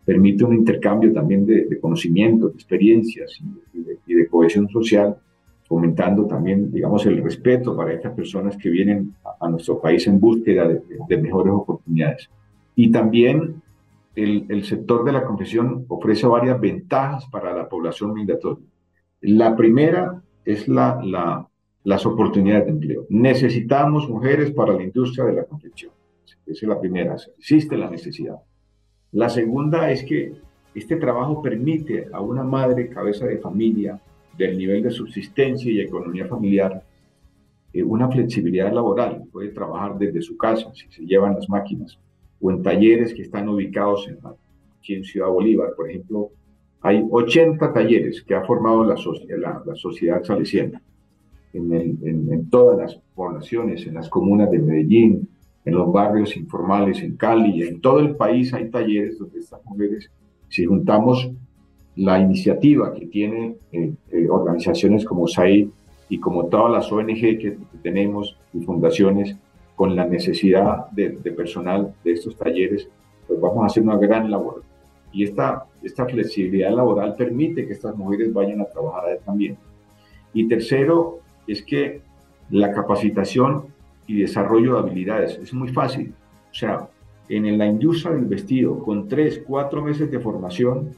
[0.06, 3.40] permite un intercambio también de, de conocimientos, de experiencias
[4.06, 5.16] y de, cohesión social,
[5.66, 10.68] fomentando también, digamos, el respeto para estas personas que vienen a, nuestro país en búsqueda
[10.68, 12.30] de mejores oportunidades.
[12.76, 13.62] Y también
[14.16, 18.66] el, sector de la confesión ofrece varias ventajas para la población migratoria.
[19.22, 21.48] La primera es la, la,
[21.84, 23.06] las oportunidades de empleo.
[23.10, 25.92] Necesitamos mujeres para la industria de la confección.
[26.26, 28.36] Esa es la primera, existe la necesidad.
[29.12, 30.34] La segunda es que
[30.76, 34.00] este trabajo permite a una madre cabeza de familia
[34.38, 36.84] del nivel de subsistencia y economía familiar
[37.72, 39.24] eh, una flexibilidad laboral.
[39.32, 41.98] Puede trabajar desde su casa si se llevan las máquinas
[42.44, 44.20] o en talleres que están ubicados en,
[44.78, 45.70] aquí en Ciudad Bolívar.
[45.76, 46.30] Por ejemplo,
[46.82, 48.96] hay 80 talleres que ha formado la,
[49.38, 50.82] la, la sociedad salesiana
[51.54, 55.30] en, en, todas las poblaciones, en las comunas de Medellín,
[55.64, 60.12] en los barrios informales en Cali, en todo el país hay talleres donde estas mujeres,
[60.50, 61.32] si juntamos
[61.96, 65.70] la iniciativa que tienen eh, eh, organizaciones como SAID
[66.10, 69.38] y como todas las ONG que tenemos y fundaciones,
[69.76, 72.88] con la necesidad de, personal de estos talleres,
[73.28, 74.64] pues vamos a hacer una gran labor.
[75.12, 79.58] y esta, esta flexibilidad laboral permite que estas mujeres vayan a trabajar también.
[80.34, 82.02] Y tercero, es que
[82.50, 83.66] la capacitación
[84.08, 86.14] y desarrollo de habilidades es muy fácil.
[86.52, 86.90] O sea,
[87.30, 90.92] en la industria del vestido, con tres, cuatro meses de formación,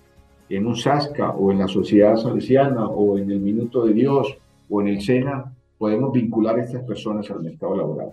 [0.49, 4.37] en un SASCA o en la Sociedad Salesiana o en el Minuto de Dios
[4.69, 8.11] o en el SENA, podemos vincular a estas personas al mercado laboral.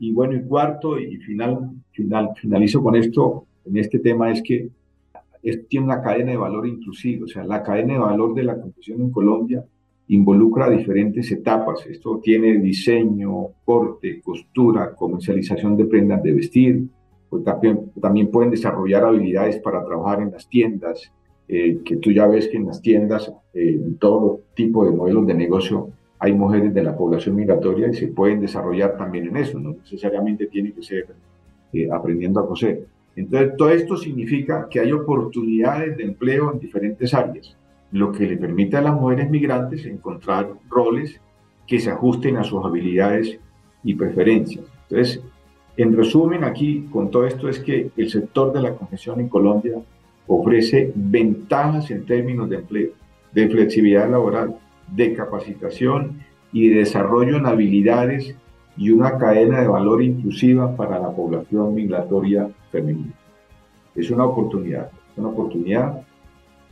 [0.00, 4.70] Y bueno, y cuarto, y final, final, finalizo con esto, en este tema, es que
[5.68, 9.02] tiene una cadena de valor inclusive, o sea, la cadena de valor de la confesión
[9.02, 9.64] en Colombia
[10.08, 11.86] involucra diferentes etapas.
[11.86, 16.84] Esto tiene diseño, corte, costura, comercialización de prendas de vestir,
[17.28, 21.12] pues también, también pueden desarrollar habilidades para trabajar en las tiendas,
[21.46, 25.34] eh, que tú ya ves que en las tiendas, eh, todo tipo de modelos de
[25.34, 25.90] negocio,
[26.20, 30.46] hay mujeres de la población migratoria y se pueden desarrollar también en eso, no necesariamente
[30.46, 31.06] tiene que ser
[31.72, 32.84] eh, aprendiendo a coser.
[33.16, 37.56] Entonces, todo esto significa que hay oportunidades de empleo en diferentes áreas,
[37.92, 41.18] lo que le permite a las mujeres migrantes encontrar roles
[41.66, 43.38] que se ajusten a sus habilidades
[43.82, 44.64] y preferencias.
[44.88, 45.22] Entonces,
[45.76, 49.80] en resumen, aquí con todo esto es que el sector de la confesión en Colombia
[50.26, 52.90] ofrece ventajas en términos de empleo,
[53.32, 54.56] de flexibilidad laboral,
[54.94, 56.20] de capacitación
[56.52, 58.34] y de desarrollo en habilidades
[58.76, 63.12] y una cadena de valor inclusiva para la población migratoria femenina.
[63.94, 66.02] Es una oportunidad, una oportunidad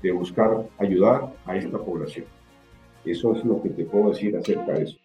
[0.03, 2.27] de buscar ayudar a esta población.
[3.05, 4.99] Eso es lo que te puedo decir acerca de eso.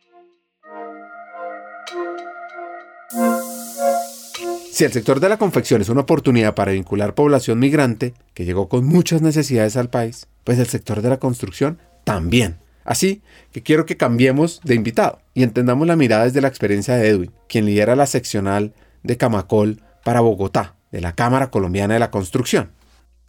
[4.71, 8.69] Si el sector de la confección es una oportunidad para vincular población migrante que llegó
[8.69, 12.62] con muchas necesidades al país, pues el sector de la construcción también.
[12.83, 13.21] Así
[13.51, 17.31] que quiero que cambiemos de invitado y entendamos la mirada desde la experiencia de Edwin,
[17.47, 18.73] quien lidera la seccional
[19.03, 22.71] de Camacol para Bogotá, de la Cámara Colombiana de la Construcción.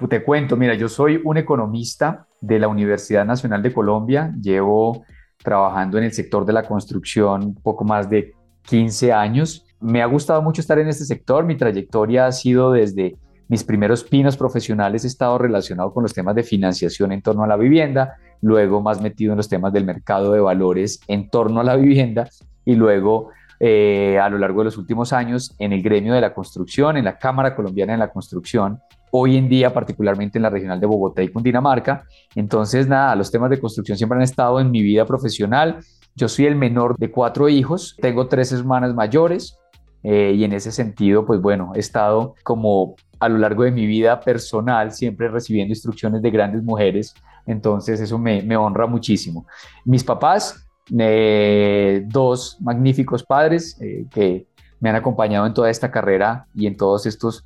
[0.09, 5.05] Te cuento, mira, yo soy un economista de la Universidad Nacional de Colombia, llevo
[5.42, 8.32] trabajando en el sector de la construcción poco más de
[8.66, 11.44] 15 años me ha gustado mucho estar en este sector.
[11.44, 16.34] Mi trayectoria ha sido desde mis primeros pinos profesionales, he estado relacionado con los temas
[16.34, 18.14] de financiación en torno a la vivienda,
[18.45, 22.28] luego más metido en los temas del mercado de valores en torno a la vivienda
[22.64, 26.34] y luego eh, a lo largo de los últimos años en el gremio de la
[26.34, 28.80] construcción, en la Cámara Colombiana de la Construcción,
[29.11, 32.05] hoy en día particularmente en la regional de Bogotá y Cundinamarca.
[32.34, 35.78] Entonces, nada, los temas de construcción siempre han estado en mi vida profesional.
[36.14, 39.59] Yo soy el menor de cuatro hijos, tengo tres hermanas mayores,
[40.03, 43.86] eh, y en ese sentido, pues bueno, he estado como a lo largo de mi
[43.86, 47.14] vida personal siempre recibiendo instrucciones de grandes mujeres,
[47.47, 49.47] entonces eso me, honra muchísimo.
[49.84, 50.66] Mis papás,
[50.99, 54.47] eh, dos magníficos padres eh, que
[54.80, 57.45] me han acompañado en toda esta carrera y en todos estos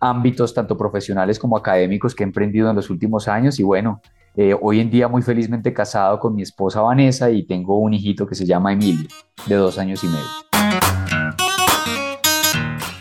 [0.00, 4.00] ámbitos, tanto profesionales como académicos, que he emprendido en los últimos años y bueno,
[4.60, 8.36] hoy en día muy felizmente casado con mi esposa Vanessa y tengo un hijito que
[8.36, 9.08] se llama Emilio,
[9.46, 10.48] de dos años y medio.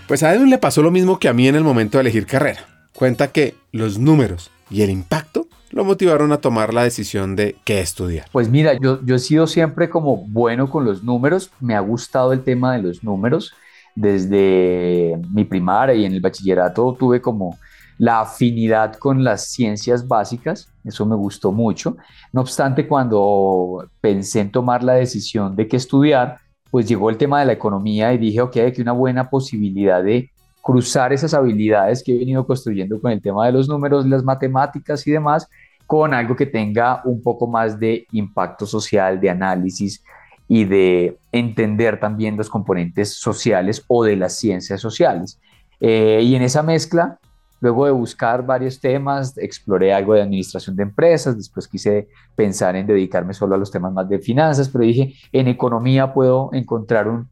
[0.08, 2.26] Pues a Edwin le pasó lo mismo que a mí en el momento de elegir
[2.26, 2.62] carrera.
[2.95, 7.80] Cuenta que los números y el impacto lo motivaron a tomar la decisión de qué
[7.80, 8.28] estudiar.
[8.32, 12.34] Pues mira, yo, yo he sido siempre como bueno con los números, me ha gustado
[12.34, 13.53] el tema de los números.
[13.95, 17.57] Desde mi primaria y en el bachillerato tuve como
[17.97, 21.97] la afinidad con las ciencias básicas, eso me gustó mucho.
[22.32, 26.38] No obstante, cuando pensé en tomar la decisión de qué estudiar,
[26.70, 30.30] pues llegó el tema de la economía y dije, ok, que una buena posibilidad de
[30.68, 35.07] cruzar esas habilidades que he venido construyendo con el tema de los números, las matemáticas
[35.07, 35.47] y demás,
[35.86, 40.03] con algo que tenga un poco más de impacto social, de análisis
[40.45, 45.39] y de entender también los componentes sociales o de las ciencias sociales.
[45.80, 47.18] Eh, y en esa mezcla
[47.59, 52.86] Luego de buscar varios temas, exploré algo de administración de empresas, después quise pensar en
[52.86, 57.28] dedicarme solo a los temas más de finanzas, pero dije, en economía puedo encontrar un,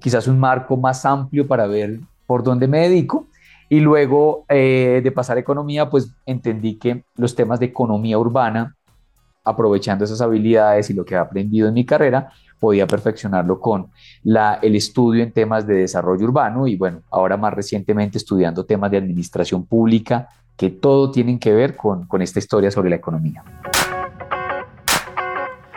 [0.00, 3.28] quizás un marco más amplio para ver por dónde me dedico.
[3.68, 8.76] Y luego eh, de pasar a economía, pues entendí que los temas de economía urbana,
[9.42, 13.90] aprovechando esas habilidades y lo que he aprendido en mi carrera, podía perfeccionarlo con
[14.24, 18.98] el estudio en temas de desarrollo urbano y bueno, ahora más recientemente estudiando temas de
[18.98, 23.42] administración pública que todo tienen que ver con esta historia sobre la economía.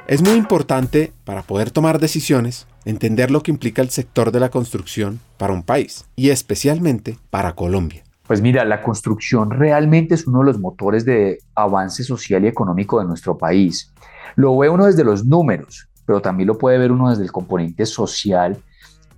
[0.08, 4.50] Es muy importante para poder tomar decisiones entender lo que implica el sector de la
[4.50, 8.04] construcción para un país y especialmente para Colombia.
[8.26, 13.00] Pues mira, la construcción realmente es uno de los motores de avance social y económico
[13.00, 13.94] de nuestro país.
[14.36, 17.86] Lo ve uno desde los números pero también lo puede ver uno desde el componente
[17.86, 18.58] social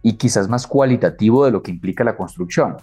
[0.02, 2.78] y quizás más cualitativo de lo que implica la construcción.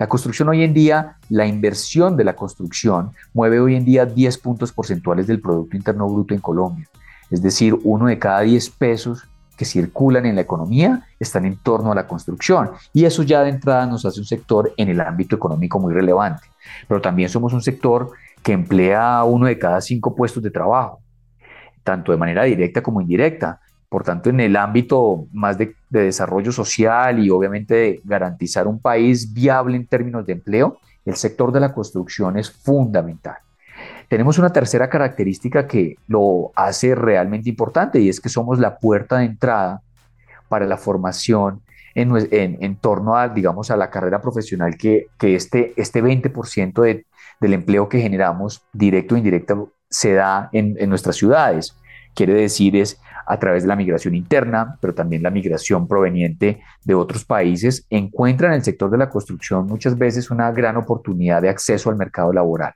[0.00, 4.38] La construcción hoy en día, la inversión de la construcción mueve hoy en día 10
[4.38, 6.88] puntos porcentuales del Producto Interno Bruto en Colombia.
[7.30, 9.28] Es decir, uno de cada 10 pesos
[9.62, 12.72] que circulan en la economía están en torno a la construcción.
[12.92, 16.42] Y eso ya de entrada nos hace un sector en el ámbito económico muy relevante.
[16.88, 18.10] Pero también somos un sector
[18.42, 20.98] que emplea uno de cada cinco puestos de trabajo,
[21.84, 23.60] tanto de manera directa como indirecta.
[23.88, 29.32] Por tanto, en el ámbito más de, desarrollo social y obviamente de garantizar un país
[29.32, 33.36] viable en términos de empleo, el sector de la construcción es fundamental.
[34.12, 39.16] Tenemos una tercera característica que lo hace realmente importante y es que somos la puerta
[39.16, 39.80] de entrada
[40.50, 41.62] para la formación
[41.94, 47.06] en, torno a, la carrera profesional que, este, este 20% de,
[47.40, 51.74] del empleo que generamos, directo o indirecto, se da en, en nuestras ciudades.
[52.14, 56.94] Quiere decir es a través de la migración interna, pero también la migración proveniente de
[56.94, 61.48] otros países, encuentra en el sector de la construcción muchas veces una gran oportunidad de
[61.48, 62.74] acceso al mercado laboral.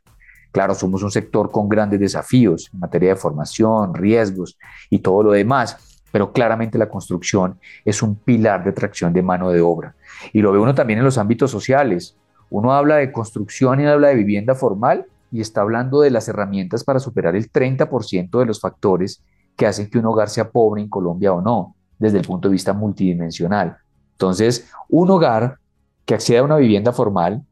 [0.53, 4.59] Claro, somos un sector con grandes desafíos en materia de formación, riesgos
[4.91, 9.51] y todo lo demás, pero claramente la construcción es un pilar de atracción de mano
[9.51, 9.95] de obra.
[10.33, 12.17] Y lo ve uno también en los ámbitos sociales.
[12.49, 16.85] Uno habla de construcción y habla de vivienda formal y está hablando de las herramientas
[16.85, 19.23] para superar el 30% de los factores
[19.57, 22.53] que hacen que un hogar sea pobre en Colombia o no, desde el punto de
[22.53, 23.77] vista multidimensional.
[24.13, 25.59] Entonces, un hogar
[26.05, 27.43] que acceda a una vivienda formal,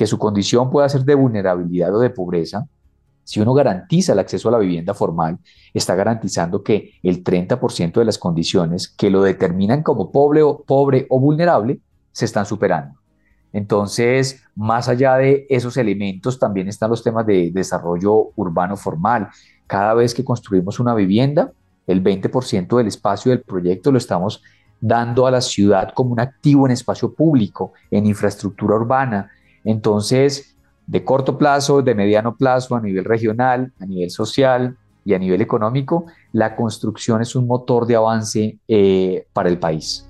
[0.00, 2.66] que su condición pueda ser de vulnerabilidad o de pobreza,
[3.22, 5.36] si uno garantiza el acceso a la vivienda formal,
[5.74, 11.06] está garantizando que el 30% de las condiciones que lo determinan como pobre o, pobre
[11.10, 11.80] o vulnerable
[12.12, 12.98] se están superando.
[13.52, 19.28] Entonces, más allá de esos elementos, también están los temas de desarrollo urbano formal,
[19.66, 21.52] cada vez que construimos una vivienda,
[21.86, 24.42] el 20% del espacio del proyecto lo estamos
[24.80, 29.30] dando a la ciudad como un activo en espacio público, en infraestructura urbana.
[29.64, 30.56] Entonces,
[30.86, 35.40] de corto plazo, de mediano plazo, a nivel regional, a nivel social y a nivel
[35.40, 40.06] económico, la construcción es un motor de avance eh, para el país.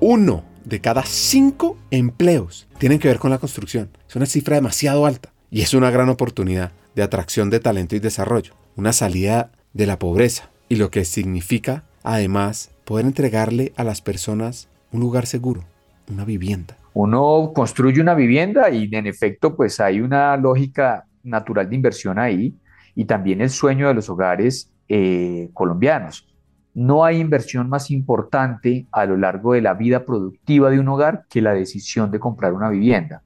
[0.00, 3.90] Uno de cada cinco empleos tienen que ver con la construcción.
[4.08, 8.00] Es una cifra demasiado alta y es una gran oportunidad de atracción de talento y
[8.00, 14.00] desarrollo, una salida de la pobreza y lo que significa además poder entregarle a las
[14.00, 15.64] personas un lugar seguro,
[16.08, 16.76] una vivienda.
[16.94, 22.54] Uno construye una vivienda y en efecto pues hay una lógica natural de inversión ahí
[22.94, 26.28] y también el sueño de los hogares eh, colombianos.
[26.72, 31.24] No hay inversión más importante a lo largo de la vida productiva de un hogar
[31.28, 33.22] que la decisión de comprar una vivienda.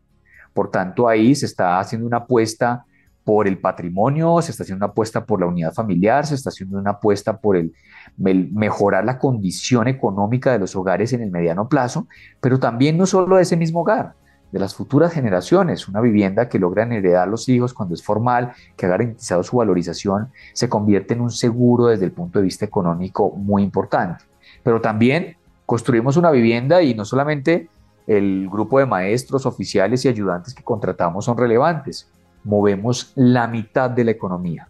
[0.54, 2.86] Por tanto, ahí se está haciendo una apuesta
[3.28, 6.78] por el patrimonio, se está haciendo una apuesta por la unidad familiar, se está haciendo
[6.78, 7.74] una apuesta por el,
[8.16, 12.08] mejorar la condición económica de los hogares en el mediano plazo,
[12.40, 14.14] pero también no solo de ese mismo hogar,
[14.50, 18.86] de las futuras generaciones, una vivienda que logran heredar los hijos cuando es formal, que
[18.86, 23.30] ha garantizado su valorización, se convierte en un seguro desde el punto de vista económico
[23.32, 24.24] muy importante.
[24.62, 27.68] Pero también construimos una vivienda y no solamente
[28.06, 32.10] el grupo de maestros, oficiales y ayudantes que contratamos son relevantes,
[32.48, 34.68] movemos la mitad de la economía.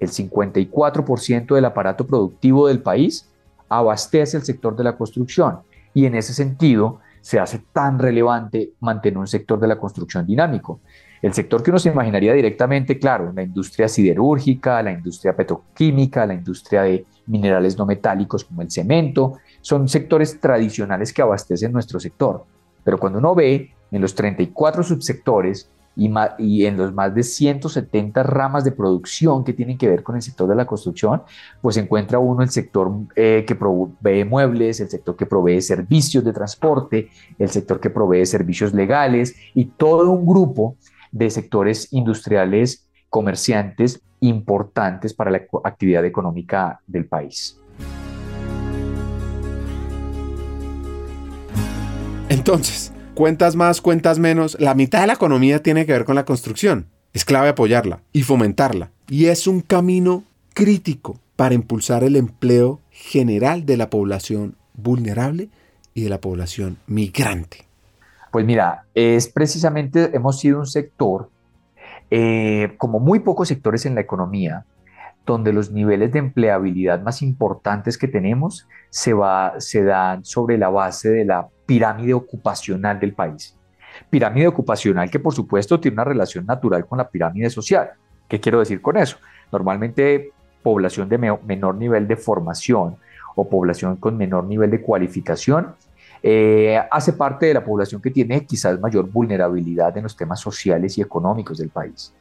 [0.00, 3.30] El 54% del aparato productivo del país
[3.68, 5.60] abastece el sector de la construcción
[5.94, 10.80] y en ese sentido se hace tan relevante mantener un sector de la construcción dinámico.
[11.22, 16.34] El sector que uno se imaginaría directamente, claro, la industria siderúrgica, la industria petroquímica, la
[16.34, 22.44] industria de minerales no metálicos como el cemento, son sectores tradicionales que abastecen nuestro sector.
[22.82, 28.64] Pero cuando uno ve en los 34 subsectores y, en los más de 170 ramas
[28.64, 31.22] de producción que tienen que ver con el sector de la construcción,
[31.60, 36.32] pues encuentra uno el sector eh, que provee muebles, el sector que provee servicios de
[36.32, 40.76] transporte, el sector que provee servicios legales y todo un grupo
[41.12, 47.58] de sectores industriales, comerciantes importantes para la actividad económica del país.
[52.28, 56.24] Entonces, Cuentas más, cuentas menos, la mitad de la economía tiene que ver con la
[56.24, 56.88] construcción.
[57.12, 58.90] Es clave apoyarla y fomentarla.
[59.08, 65.48] Y es un camino crítico para impulsar el empleo general de la población vulnerable
[65.94, 67.68] y de la población migrante.
[68.32, 71.30] Pues mira, es precisamente, hemos sido un sector,
[72.10, 74.64] eh, como muy pocos sectores en la economía,
[75.24, 80.68] donde los niveles de empleabilidad más importantes que tenemos se, va, se dan sobre la
[80.68, 83.56] base de la pirámide ocupacional del país.
[84.10, 87.90] Pirámide ocupacional que por supuesto tiene una relación natural con la pirámide social.
[88.28, 89.18] ¿Qué quiero decir con eso?
[89.52, 92.96] Normalmente población de menor nivel de formación
[93.36, 95.74] o población con menor nivel de cualificación
[96.22, 100.96] eh, hace parte de la población que tiene quizás mayor vulnerabilidad en los temas sociales
[100.96, 102.14] y económicos del país.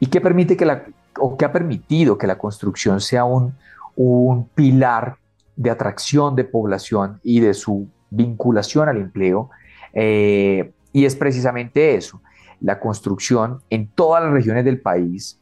[0.00, 0.82] Y que permite que la,
[1.20, 3.54] o que ha permitido que la construcción sea un,
[3.94, 5.16] un pilar
[5.54, 7.86] de atracción de población y de su
[8.16, 9.50] vinculación al empleo.
[9.92, 12.22] Eh, y es precisamente eso,
[12.60, 15.38] la construcción en todas las regiones del país,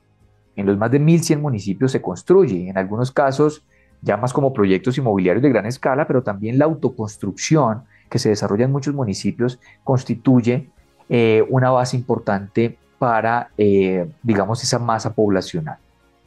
[0.57, 3.65] en los más de 1.100 municipios se construye, en algunos casos
[4.03, 8.67] ya más como proyectos inmobiliarios de gran escala, pero también la autoconstrucción que se desarrolla
[8.67, 10.69] en muchos municipios constituye
[11.09, 15.79] eh, una base importante para, eh, digamos, esa masa poblacional.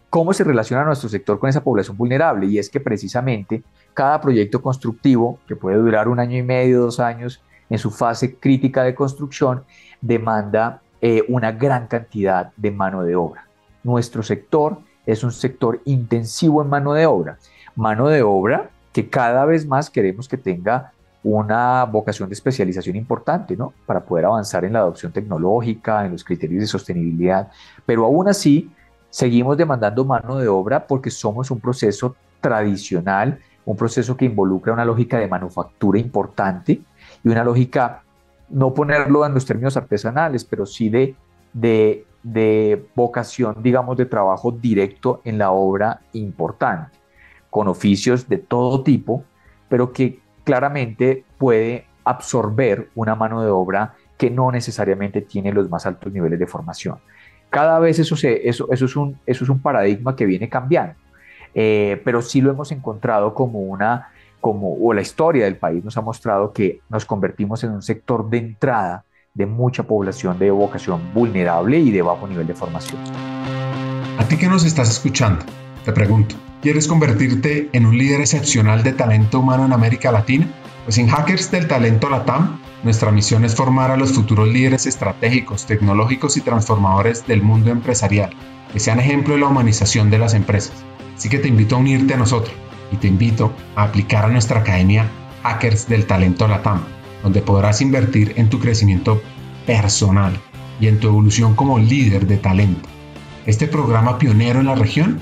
[0.09, 2.47] ¿Cómo se relaciona nuestro sector con esa población vulnerable?
[2.47, 6.99] Y es que precisamente cada proyecto constructivo, que puede durar un año y medio, dos
[6.99, 9.63] años, en su fase crítica de construcción,
[9.99, 13.47] demanda eh, una gran cantidad de mano de obra.
[13.83, 17.37] Nuestro sector es un sector intensivo en mano de obra.
[17.75, 20.93] Mano de obra que cada vez más queremos que tenga
[21.23, 23.73] una vocación de especialización importante, ¿no?
[23.85, 27.51] Para poder avanzar en la adopción tecnológica, en los criterios de sostenibilidad.
[27.85, 28.71] Pero aún así,
[29.17, 34.85] seguimos demandando mano de obra porque somos un proceso tradicional, un proceso que involucra una
[34.85, 36.81] lógica de manufactura importante
[37.23, 38.03] y una lógica,
[38.49, 41.15] no ponerlo en los términos artesanales, pero sí de,
[41.51, 46.95] de, de vocación, digamos, de trabajo directo en la obra importante,
[47.49, 49.23] con oficios de todo tipo,
[49.67, 55.87] pero que claramente puede absorber una mano de obra que no necesariamente tiene los más
[55.87, 56.99] altos niveles de formación.
[57.49, 60.95] Cada vez eso, se, eso, eso, es, un, eso es un paradigma que viene cambiando,
[61.53, 64.09] eh, pero sí lo hemos encontrado como una,
[64.41, 68.29] como, o la historia del país nos ha mostrado que nos convertimos en un sector
[68.29, 72.99] de entrada de mucha población de vocación vulnerable y de bajo nivel de formación.
[74.17, 75.45] A ti que nos estás escuchando,
[75.85, 80.47] te pregunto, ¿Quieres convertirte en un líder excepcional de talento humano en América Latina?
[80.85, 85.67] Pues en Hackers del Talento Latam, nuestra misión es formar a los futuros líderes estratégicos,
[85.67, 88.31] tecnológicos y transformadores del mundo empresarial,
[88.73, 90.73] que sean ejemplo de la humanización de las empresas.
[91.15, 92.55] Así que te invito a unirte a nosotros
[92.91, 95.07] y te invito a aplicar a nuestra academia
[95.43, 96.81] Hackers del Talento Latam,
[97.21, 99.21] donde podrás invertir en tu crecimiento
[99.67, 100.39] personal
[100.79, 102.89] y en tu evolución como líder de talento.
[103.45, 105.21] Este programa pionero en la región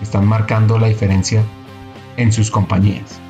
[0.00, 1.42] están marcando la diferencia
[2.16, 3.20] en sus compañías.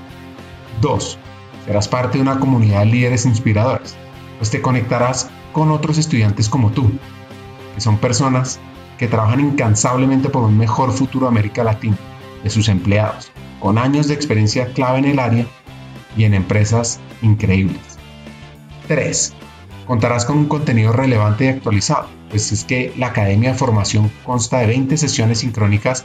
[0.81, 1.19] 2.
[1.67, 3.95] Serás parte de una comunidad de líderes inspiradores,
[4.39, 6.91] pues te conectarás con otros estudiantes como tú,
[7.75, 8.61] que son personas
[8.99, 11.97] que trabajan incansablemente por un mejor futuro de América Latina,
[12.43, 15.47] de sus empleados, con años de experiencia clave en el área
[16.17, 17.99] y en empresas increíbles.
[18.89, 19.35] 3.
[19.87, 24.59] Contarás con un contenido relevante y actualizado, pues es que la Academia de Formación consta
[24.59, 26.05] de 20 sesiones sincrónicas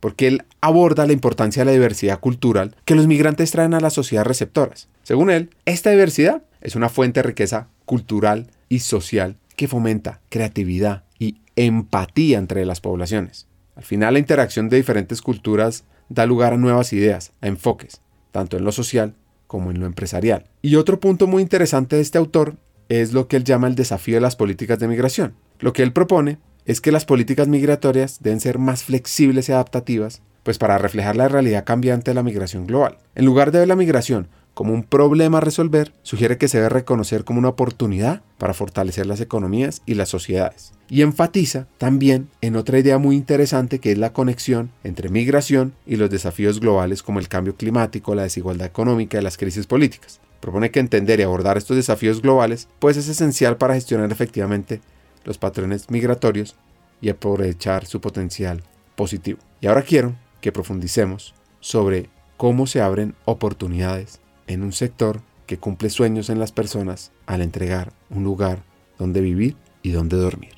[0.00, 3.92] porque él aborda la importancia de la diversidad cultural que los migrantes traen a las
[3.92, 4.88] sociedades receptoras.
[5.02, 11.04] Según él, esta diversidad es una fuente de riqueza cultural y social que fomenta creatividad
[11.18, 13.46] y empatía entre las poblaciones.
[13.76, 18.00] Al final, la interacción de diferentes culturas da lugar a nuevas ideas, a enfoques,
[18.32, 19.14] tanto en lo social
[19.46, 20.46] como en lo empresarial.
[20.62, 22.56] Y otro punto muy interesante de este autor
[22.88, 25.34] es lo que él llama el desafío de las políticas de migración.
[25.58, 30.22] Lo que él propone es que las políticas migratorias deben ser más flexibles y adaptativas,
[30.42, 32.98] pues para reflejar la realidad cambiante de la migración global.
[33.14, 36.68] En lugar de ver la migración como un problema a resolver, sugiere que se debe
[36.68, 40.72] reconocer como una oportunidad para fortalecer las economías y las sociedades.
[40.88, 45.96] Y enfatiza también en otra idea muy interesante que es la conexión entre migración y
[45.96, 50.20] los desafíos globales como el cambio climático, la desigualdad económica y las crisis políticas.
[50.40, 54.80] Propone que entender y abordar estos desafíos globales pues es esencial para gestionar efectivamente
[55.24, 56.56] los patrones migratorios
[57.00, 58.62] y aprovechar su potencial
[58.94, 59.38] positivo.
[59.60, 65.90] Y ahora quiero que profundicemos sobre cómo se abren oportunidades en un sector que cumple
[65.90, 68.58] sueños en las personas al entregar un lugar
[68.98, 70.52] donde vivir y donde dormir.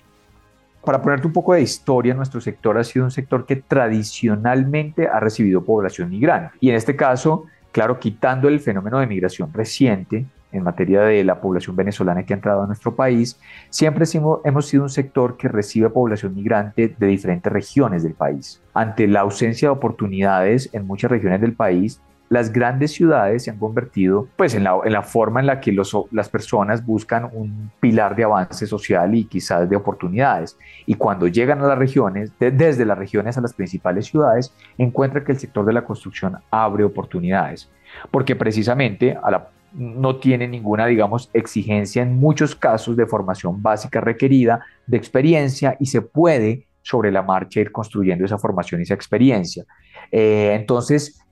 [0.84, 5.20] Para ponerte un poco de historia, nuestro sector ha sido un sector que tradicionalmente ha
[5.20, 6.56] recibido población migrante.
[6.60, 11.40] Y en este caso, claro, quitando el fenómeno de migración reciente, en materia de la
[11.40, 13.38] población venezolana que ha entrado a nuestro país,
[13.70, 14.04] siempre
[14.44, 18.60] hemos sido un sector que recibe población migrante de diferentes regiones del país.
[18.74, 22.00] Ante la ausencia de oportunidades en muchas regiones del país,
[22.32, 25.70] las grandes ciudades se han convertido pues, en, la, forma en la que
[26.10, 30.56] las personas buscan un pilar de avance social y quizás de oportunidades.
[30.86, 35.32] Y cuando llegan a las regiones, desde las regiones a las principales ciudades, encuentran que
[35.32, 37.68] el sector de la construcción abre oportunidades.
[38.10, 44.00] Porque precisamente a la no tiene ninguna, digamos, exigencia en muchos casos de formación básica
[44.00, 48.94] requerida, de experiencia y se puede sobre la marcha ir construyendo esa formación y esa
[48.94, 49.64] experiencia.
[50.10, 51.22] Eh, entonces,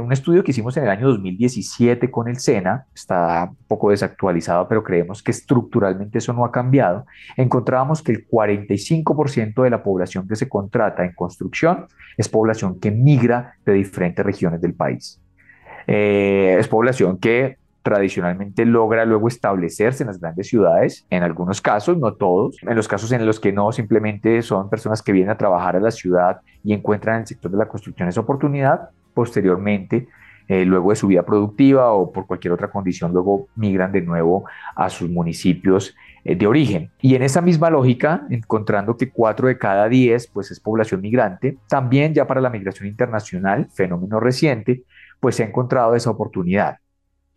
[0.00, 4.68] un estudio que hicimos en el año 2017 con el SENA, está un poco desactualizado,
[4.68, 7.06] pero creemos que estructuralmente eso no ha cambiado,
[7.36, 12.90] encontrábamos que el 45% de la población que se contrata en construcción es población que
[12.90, 15.20] migra de diferentes regiones del país.
[15.86, 21.98] Eh, es población que tradicionalmente logra luego establecerse en las grandes ciudades, en algunos casos,
[21.98, 25.36] no todos, en los casos en los que no, simplemente son personas que vienen a
[25.36, 30.08] trabajar a la ciudad y encuentran en el sector de la construcción esa oportunidad, posteriormente,
[30.48, 34.44] eh, luego de su vida productiva o por cualquier otra condición, luego migran de nuevo
[34.74, 36.90] a sus municipios eh, de origen.
[37.02, 41.58] Y en esa misma lógica, encontrando que 4 de cada 10 pues es población migrante,
[41.68, 44.84] también ya para la migración internacional, fenómeno reciente,
[45.20, 46.78] pues se ha encontrado esa oportunidad.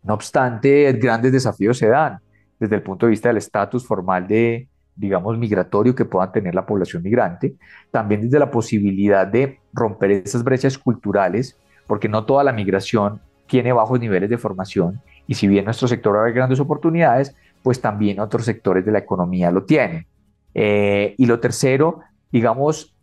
[0.08, 2.18] No obstante, grandes desafíos se dan
[2.58, 6.64] desde el punto de vista del estatus formal de, digamos, migratorio que puedan tener la
[6.64, 7.56] población migrante,
[7.90, 13.70] también desde la posibilidad de romper esas brechas culturales, porque no toda la migración tiene
[13.70, 18.46] bajos niveles de formación y si bien nuestro sector abre grandes oportunidades, pues también otros
[18.46, 20.06] sectores de la economía lo tienen.
[20.54, 22.00] Eh, y lo tercero,
[22.32, 22.96] digamos,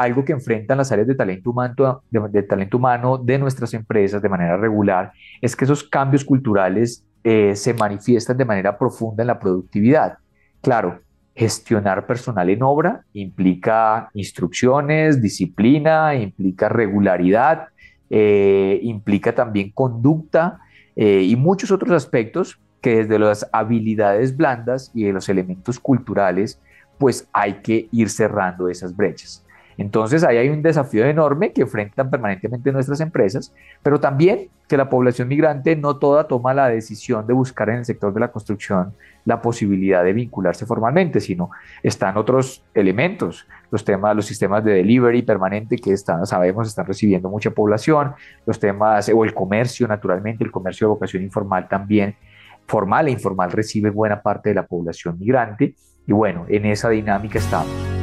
[0.00, 4.28] algo que enfrentan las áreas de talento, humano, de, talento humano de nuestras empresas de
[4.30, 9.38] manera regular es que esos cambios culturales eh, se manifiestan de manera profunda en la
[9.38, 10.16] productividad.
[10.62, 11.00] Claro,
[11.34, 17.68] gestionar personal en obra implica instrucciones, disciplina, implica regularidad,
[18.08, 20.60] eh, implica también conducta
[20.96, 26.58] eh, y muchos otros aspectos que desde las habilidades blandas y de los elementos culturales,
[26.98, 29.44] pues hay que ir cerrando esas brechas.
[29.80, 34.90] Entonces ahí hay un desafío enorme que enfrentan permanentemente nuestras empresas, pero también que la
[34.90, 38.92] población migrante no toda toma la decisión de buscar en el sector de la construcción
[39.24, 41.50] la posibilidad de vincularse formalmente, sino
[41.82, 47.30] están otros elementos, los temas, los sistemas de delivery permanente que están, sabemos están recibiendo
[47.30, 48.12] mucha población,
[48.44, 52.16] los temas o el comercio, naturalmente, el comercio de vocación informal también,
[52.66, 55.74] formal e informal recibe buena parte de la población migrante
[56.06, 57.99] y bueno, en esa dinámica estamos.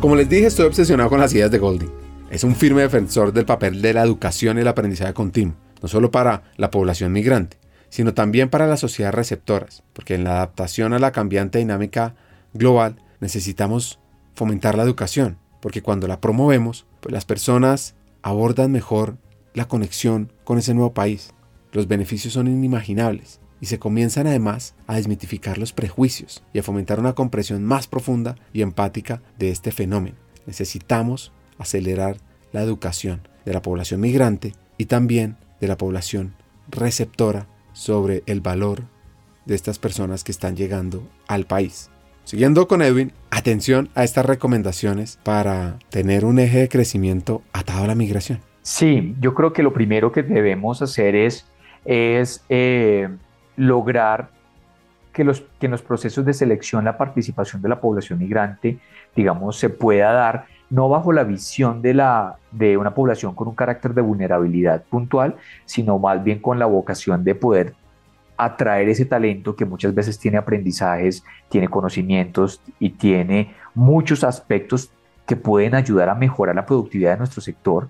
[0.00, 1.92] Como les dije, estoy obsesionado con las ideas de Golding.
[2.30, 6.10] Es un firme defensor del papel de la educación y el aprendizaje continuo, no solo
[6.10, 7.58] para la población migrante,
[7.90, 12.14] sino también para las sociedades receptoras, porque en la adaptación a la cambiante dinámica
[12.54, 13.98] global necesitamos
[14.34, 19.18] fomentar la educación, porque cuando la promovemos, pues las personas abordan mejor
[19.52, 21.34] la conexión con ese nuevo país.
[21.72, 26.98] Los beneficios son inimaginables y se comienzan además a desmitificar los prejuicios y a fomentar
[26.98, 30.16] una comprensión más profunda y empática de este fenómeno.
[30.46, 32.16] Necesitamos acelerar
[32.52, 36.34] la educación de la población migrante y también de la población
[36.68, 38.84] receptora sobre el valor
[39.44, 41.90] de estas personas que están llegando al país.
[42.24, 47.86] Siguiendo con Edwin, atención a estas recomendaciones para tener un eje de crecimiento atado a
[47.88, 48.40] la migración.
[48.62, 51.46] Sí, yo creo que lo primero que debemos hacer es,
[51.84, 53.08] eh,
[53.60, 54.30] lograr
[55.12, 58.78] que, los, que en los procesos de selección la participación de la población migrante,
[59.14, 63.54] digamos, se pueda dar no bajo la visión de, la, de una población con un
[63.54, 65.36] carácter de vulnerabilidad puntual,
[65.66, 67.74] sino más bien con la vocación de poder
[68.38, 74.90] atraer ese talento que muchas veces tiene aprendizajes, tiene conocimientos y tiene muchos aspectos
[75.26, 77.88] que pueden ayudar a mejorar la productividad de nuestro sector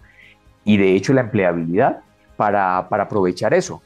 [0.65, 2.01] y de hecho la empleabilidad
[2.37, 3.81] para, para aprovechar eso.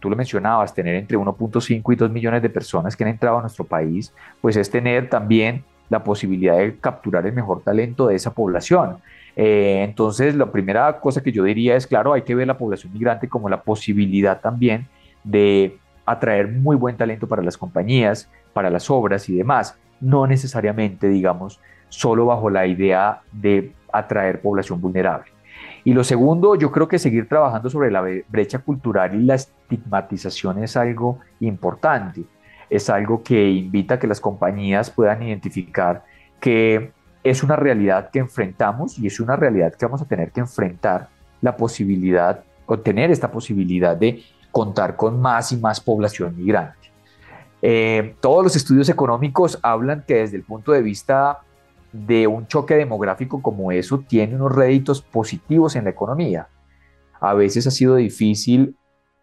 [0.00, 3.42] Tú lo mencionabas, tener entre 1.5 y 2 millones de personas que han entrado a
[3.42, 8.32] nuestro país, pues es tener también la posibilidad de capturar el mejor talento de esa
[8.32, 8.96] población.
[9.36, 12.92] Eh, entonces, la primera cosa que yo diría es, claro, hay que ver la población
[12.92, 14.86] migrante como la posibilidad también
[15.24, 15.76] de
[16.06, 19.76] atraer muy buen talento para las compañías, para las obras y demás.
[20.00, 25.30] No necesariamente, digamos, solo bajo la idea de atraer población vulnerable.
[25.90, 30.62] Y lo segundo, yo creo que seguir trabajando sobre la brecha cultural y la estigmatización
[30.62, 32.22] es algo importante.
[32.68, 36.04] Es algo que invita a que las compañías puedan identificar
[36.38, 36.92] que
[37.24, 41.08] es una realidad que enfrentamos y es una realidad que vamos a tener que enfrentar
[41.40, 44.22] la posibilidad o tener esta posibilidad de
[44.52, 46.92] contar con más y más población migrante.
[47.62, 51.40] Eh, todos los estudios económicos hablan que desde el punto de vista
[51.92, 56.48] de un choque demográfico como eso tiene unos réditos positivos en la economía.
[57.20, 58.76] A veces ha sido difícil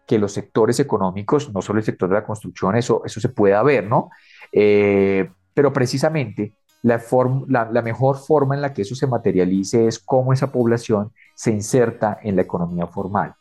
[0.06, 3.62] que los sectores económicos, no solo el sector de la construcción, eso, eso se pueda
[3.62, 4.10] ver, ¿no?
[4.52, 7.02] Eh, pero precisamente la,
[7.48, 12.18] la, mejor forma en la que eso se materialice es cómo esa población se inserta
[12.22, 13.34] en la economía formal.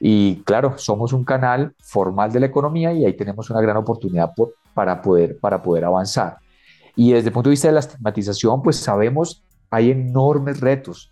[0.00, 4.32] Y claro, somos un canal formal de la economía y ahí tenemos una gran oportunidad
[4.74, 6.38] para, poder, para poder avanzar.
[6.96, 11.10] Y desde el punto de vista de la estigmatización, pues sabemos, hay enormes retos.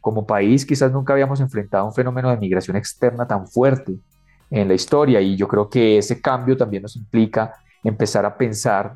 [0.00, 3.96] Como país quizás nunca habíamos enfrentado un fenómeno de migración externa tan fuerte
[4.50, 8.94] en la historia y yo creo que ese cambio también nos implica empezar a pensar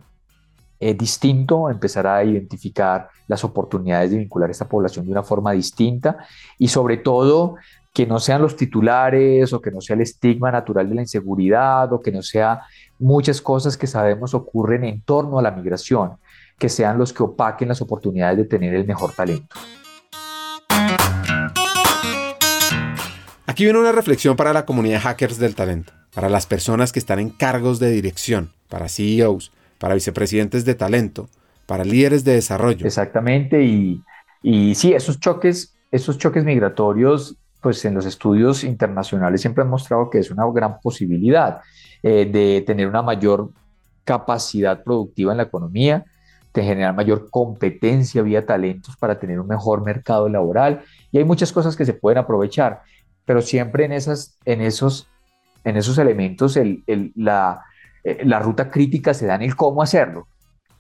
[0.79, 5.53] eh, distinto, empezar a identificar las oportunidades de vincular a esta población de una forma
[5.53, 6.19] distinta
[6.59, 7.57] y sobre todo
[7.93, 11.93] que no sean los titulares o que no sea el estigma natural de la inseguridad
[11.93, 12.61] o que no sea
[12.99, 16.13] muchas cosas que sabemos ocurren en torno a la migración,
[16.59, 19.57] que sean los que opaquen las oportunidades de tener el mejor talento.
[23.47, 27.01] Aquí viene una reflexión para la comunidad de hackers del talento, para las personas que
[27.01, 31.29] están en cargos de dirección, para CEOs, para vicepresidentes de talento,
[31.67, 32.87] para líderes de desarrollo.
[32.87, 34.01] Exactamente, y,
[34.43, 40.11] y sí, esos choques, esos choques migratorios, pues en los estudios internacionales siempre han mostrado
[40.11, 41.61] que es una gran posibilidad
[42.03, 43.51] eh, de tener una mayor
[44.05, 46.05] capacidad productiva en la economía,
[46.53, 50.83] de generar mayor competencia vía talentos para tener un mejor mercado laboral
[51.13, 52.83] y hay muchas cosas que se pueden aprovechar,
[53.25, 55.09] pero siempre en, esas, en, esos,
[55.65, 57.63] en esos elementos el, el, la,
[58.03, 60.27] eh, la ruta crítica se da en el cómo hacerlo.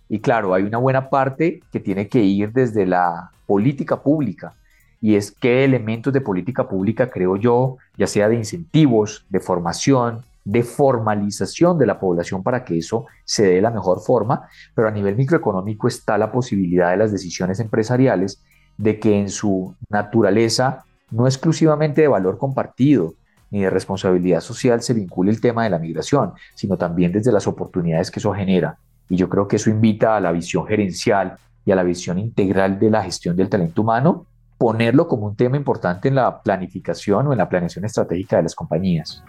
[0.08, 4.54] Y claro, hay una buena parte que tiene que ir desde la política pública.
[5.00, 10.22] Y es qué elementos de política pública creo yo, ya sea de incentivos, de formación,
[10.44, 14.88] de formalización de la población para que eso se dé de la mejor forma, pero
[14.88, 18.42] a nivel microeconómico está la posibilidad de las decisiones empresariales
[18.76, 23.14] de que en su naturaleza no exclusivamente de valor compartido,
[23.50, 27.46] ni de responsabilidad social se vincule el tema de la migración, sino también desde las
[27.46, 28.78] oportunidades que eso genera.
[29.08, 32.78] Y yo creo que eso invita a la visión gerencial y a la visión integral
[32.78, 34.26] de la gestión del talento humano,
[34.60, 38.54] ponerlo como un tema importante en la planificación o en la planeación estratégica de las
[38.54, 39.24] compañías.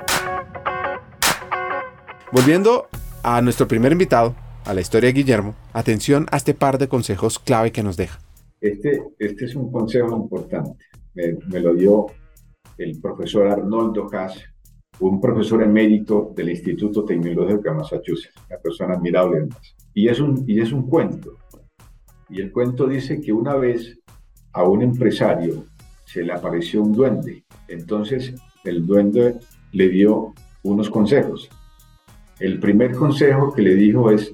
[2.34, 2.88] Volviendo
[3.24, 7.40] a nuestro primer invitado, a la historia de Guillermo, atención a este par de consejos
[7.40, 8.20] clave que nos deja.
[8.60, 10.84] Este, este es un consejo importante.
[11.14, 12.08] Me, me lo dio
[12.78, 14.38] el profesor Arnoldo Haas,
[15.00, 19.76] un profesor emérito del Instituto Tecnológico de Massachusetts, una persona admirable además.
[19.94, 21.38] Y es, un, y es un cuento.
[22.28, 23.98] Y el cuento dice que una vez
[24.54, 25.66] a un empresario
[26.06, 27.46] se le apareció un duende.
[27.68, 28.34] Entonces
[28.64, 29.38] el duende
[29.72, 30.34] le dio
[30.64, 31.50] unos consejos.
[32.40, 34.34] El primer consejo que le dijo es,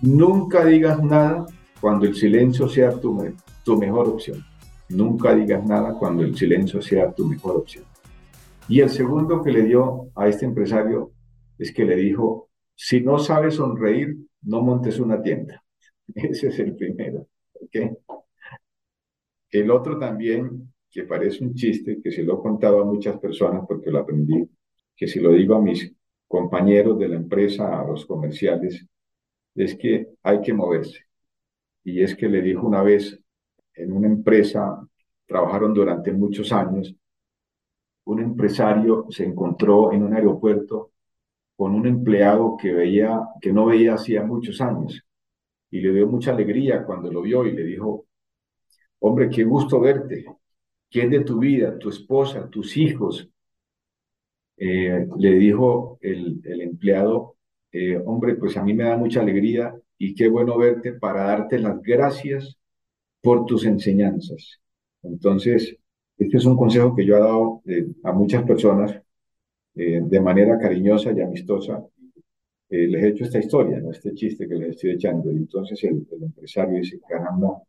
[0.00, 1.46] nunca digas nada
[1.80, 3.14] cuando el silencio sea tu,
[3.76, 4.44] mejor opción.
[4.88, 7.84] Nunca digas nada cuando el silencio sea tu mejor opción.
[8.68, 11.12] Y el segundo que le dio a este empresario
[11.58, 15.62] es que le dijo, si no sabes sonreír, no montes una tienda.
[16.14, 17.26] Ese es el primero.
[19.52, 23.64] El otro también, que parece un chiste, que se lo he contado a muchas personas
[23.68, 24.48] porque lo aprendí,
[24.96, 25.94] que si lo digo a mis
[26.26, 28.86] compañeros de la empresa, a los comerciales,
[29.54, 31.00] es que hay que moverse.
[31.84, 33.18] Y es que le dijo una vez
[33.74, 34.80] en una empresa,
[35.26, 36.94] trabajaron durante muchos años,
[38.04, 40.92] un empresario se encontró en un aeropuerto
[41.56, 45.04] con un empleado que, veía, que no veía hacía muchos años
[45.70, 48.06] y le dio mucha alegría cuando lo vio y le dijo,
[49.02, 50.24] hombre, qué gusto verte,
[50.90, 53.28] ¿quién de tu vida, tu esposa, tus hijos?
[54.56, 57.36] Eh, le dijo el, empleado,
[57.72, 61.58] eh, hombre, pues a mí me da mucha alegría y qué bueno verte para darte
[61.58, 62.56] las gracias
[63.20, 64.60] por tus enseñanzas.
[65.02, 65.76] Entonces,
[66.18, 69.00] Este es un consejo que yo he dado eh, a muchas personas
[69.74, 71.82] de manera cariñosa y amistosa.
[72.68, 75.32] Les he hecho esta historia, este chiste que les estoy echando.
[75.32, 77.62] Y entonces el, el empresario dice, caramba,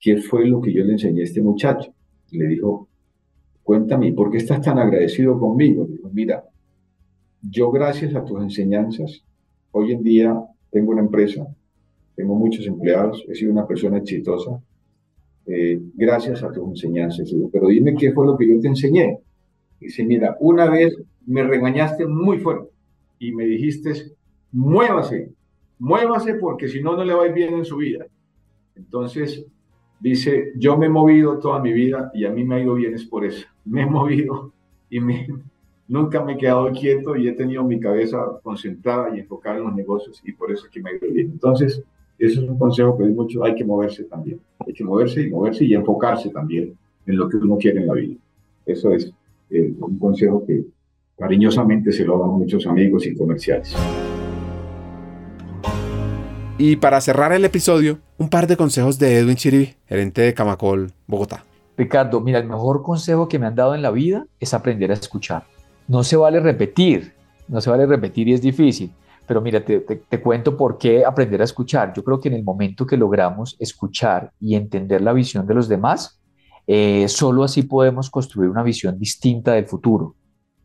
[0.00, 1.92] ¿qué fue lo que yo le enseñé a este muchacho?
[2.30, 2.88] Y le dijo,
[3.62, 5.86] cuéntame, ¿por qué estás tan agradecido conmigo?
[5.86, 6.44] Dijo, mira,
[7.42, 9.22] yo gracias a tus enseñanzas,
[9.72, 10.38] hoy en día
[10.70, 11.46] tengo una empresa,
[12.16, 14.60] tengo muchos empleados, he sido una persona exitosa,
[15.46, 17.32] eh, gracias a tus enseñanzas.
[17.52, 19.18] Pero dime qué fue lo que yo te enseñé.
[19.80, 20.94] Dice, mira, una vez
[21.26, 22.68] me regañaste muy fuerte
[23.18, 23.92] y me dijiste,
[24.52, 25.32] muévase,
[25.78, 28.06] muévase porque si no, no le va a ir bien en su vida.
[28.76, 29.46] Entonces,
[30.00, 32.94] dice, yo me he movido toda mi vida y a mí me ha ido bien
[32.94, 33.46] es por eso.
[33.64, 34.52] Me he movido
[34.88, 35.28] y me,
[35.86, 39.74] nunca me he quedado quieto y he tenido mi cabeza concentrada y enfocada en los
[39.74, 41.30] negocios y por eso es que me ha ido bien.
[41.32, 41.82] Entonces,
[42.18, 44.40] eso es un consejo que doy mucho, hay que moverse también.
[44.66, 46.74] Hay que moverse y moverse y enfocarse también
[47.06, 48.14] en lo que uno quiere en la vida.
[48.66, 49.12] Eso es
[49.50, 50.64] eh, un consejo que
[51.16, 53.74] cariñosamente se lo dan muchos amigos y comerciales.
[56.58, 60.92] Y para cerrar el episodio, un par de consejos de Edwin Chiribi, gerente de Camacol,
[61.06, 61.42] Bogotá.
[61.74, 64.94] Ricardo, mira, el mejor consejo que me han dado en la vida es aprender a
[64.94, 65.44] escuchar.
[65.88, 67.14] No se vale repetir,
[67.48, 68.92] no se vale repetir y es difícil,
[69.26, 71.94] pero mira, te, cuento por qué aprender a escuchar.
[71.94, 75.66] Yo creo que en el momento que logramos escuchar y entender la visión de los
[75.66, 76.20] demás,
[76.66, 80.14] eh, solo así podemos construir una visión distinta del futuro.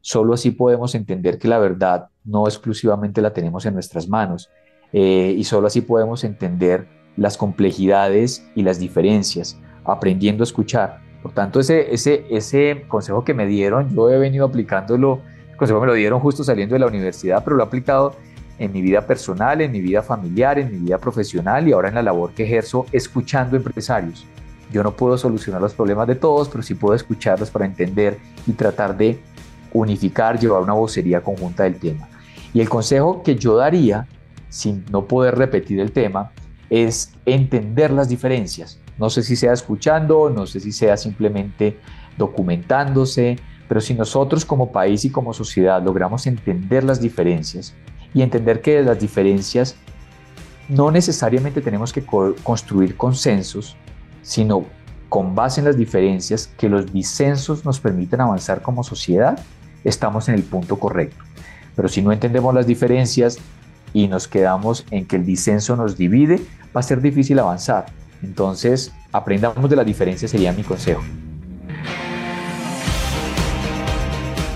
[0.01, 4.49] Solo así podemos entender que la verdad no exclusivamente la tenemos en nuestras manos
[4.91, 10.99] eh, y solo así podemos entender las complejidades y las diferencias, aprendiendo a escuchar.
[11.21, 15.79] Por tanto, ese, ese, ese consejo que me dieron, yo he venido aplicándolo, el consejo
[15.79, 18.15] me lo dieron justo saliendo de la universidad, pero lo he aplicado
[18.57, 21.95] en mi vida personal, en mi vida familiar, en mi vida profesional y ahora en
[21.95, 24.25] la labor que ejerzo escuchando empresarios.
[24.71, 28.53] Yo no puedo solucionar los problemas de todos, pero sí puedo escucharlos para entender y
[28.53, 29.19] tratar de
[29.73, 32.07] unificar, llevar una vocería conjunta del tema.
[32.53, 34.07] Y el consejo que yo daría,
[34.49, 36.31] sin no poder repetir el tema,
[36.69, 38.79] es entender las diferencias.
[38.97, 41.77] No sé si sea escuchando, no sé si sea simplemente
[42.17, 43.37] documentándose,
[43.67, 47.73] pero si nosotros como país y como sociedad logramos entender las diferencias
[48.13, 49.75] y entender que las diferencias
[50.69, 52.03] no necesariamente tenemos que
[52.43, 53.75] construir consensos,
[54.21, 54.65] sino
[55.09, 59.39] con base en las diferencias que los disensos nos permiten avanzar como sociedad,
[59.83, 61.23] estamos en el punto correcto.
[61.75, 63.37] Pero si no entendemos las diferencias
[63.95, 66.41] y nos quedamos en que el disenso nos divide,
[66.75, 67.85] va a ser difícil avanzar.
[68.21, 71.01] Entonces, aprendamos de las diferencias sería mi consejo.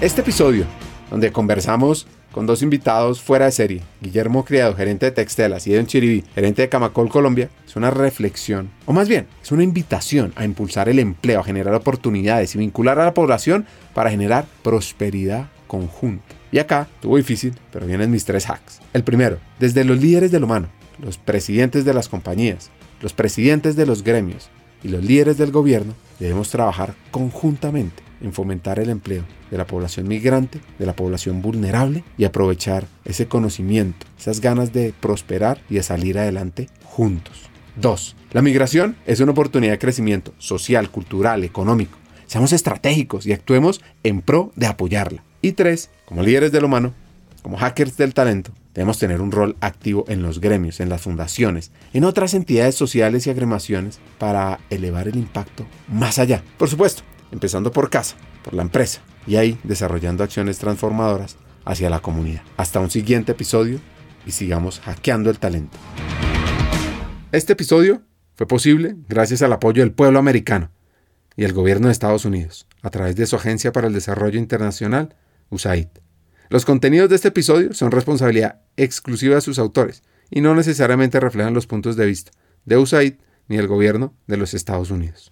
[0.01, 0.65] Este episodio,
[1.09, 5.87] donde conversamos con dos invitados fuera de serie, Guillermo Criado, gerente de Textelas, y Edwin
[5.87, 10.43] Chiribi, gerente de Camacol Colombia, es una reflexión, o más bien, es una invitación a
[10.43, 16.38] impulsar el empleo, a generar oportunidades y vincular a la población para generar prosperidad conjunta.
[16.51, 18.79] Y acá, tuvo difícil, pero vienen mis tres hacks.
[18.93, 20.67] El primero, desde los líderes del humano,
[21.01, 22.69] los presidentes de las compañías,
[23.01, 24.49] los presidentes de los gremios
[24.83, 30.07] y los líderes del gobierno, debemos trabajar conjuntamente en fomentar el empleo de la población
[30.07, 35.83] migrante, de la población vulnerable y aprovechar ese conocimiento, esas ganas de prosperar y de
[35.83, 37.49] salir adelante juntos.
[37.77, 38.15] 2.
[38.33, 41.97] La migración es una oportunidad de crecimiento social, cultural, económico.
[42.25, 45.23] Seamos estratégicos y actuemos en pro de apoyarla.
[45.41, 45.89] Y 3.
[46.05, 46.93] Como líderes del humano,
[47.41, 51.71] como hackers del talento, debemos tener un rol activo en los gremios, en las fundaciones,
[51.93, 56.43] en otras entidades sociales y agremaciones para elevar el impacto más allá.
[56.57, 62.01] Por supuesto, empezando por casa, por la empresa, y ahí desarrollando acciones transformadoras hacia la
[62.01, 62.41] comunidad.
[62.57, 63.79] Hasta un siguiente episodio
[64.25, 65.77] y sigamos hackeando el talento.
[67.31, 68.01] Este episodio
[68.35, 70.71] fue posible gracias al apoyo del pueblo americano
[71.37, 75.15] y el gobierno de Estados Unidos, a través de su Agencia para el Desarrollo Internacional,
[75.49, 75.87] USAID.
[76.49, 81.53] Los contenidos de este episodio son responsabilidad exclusiva de sus autores y no necesariamente reflejan
[81.53, 82.31] los puntos de vista
[82.65, 83.15] de USAID
[83.47, 85.31] ni el gobierno de los Estados Unidos.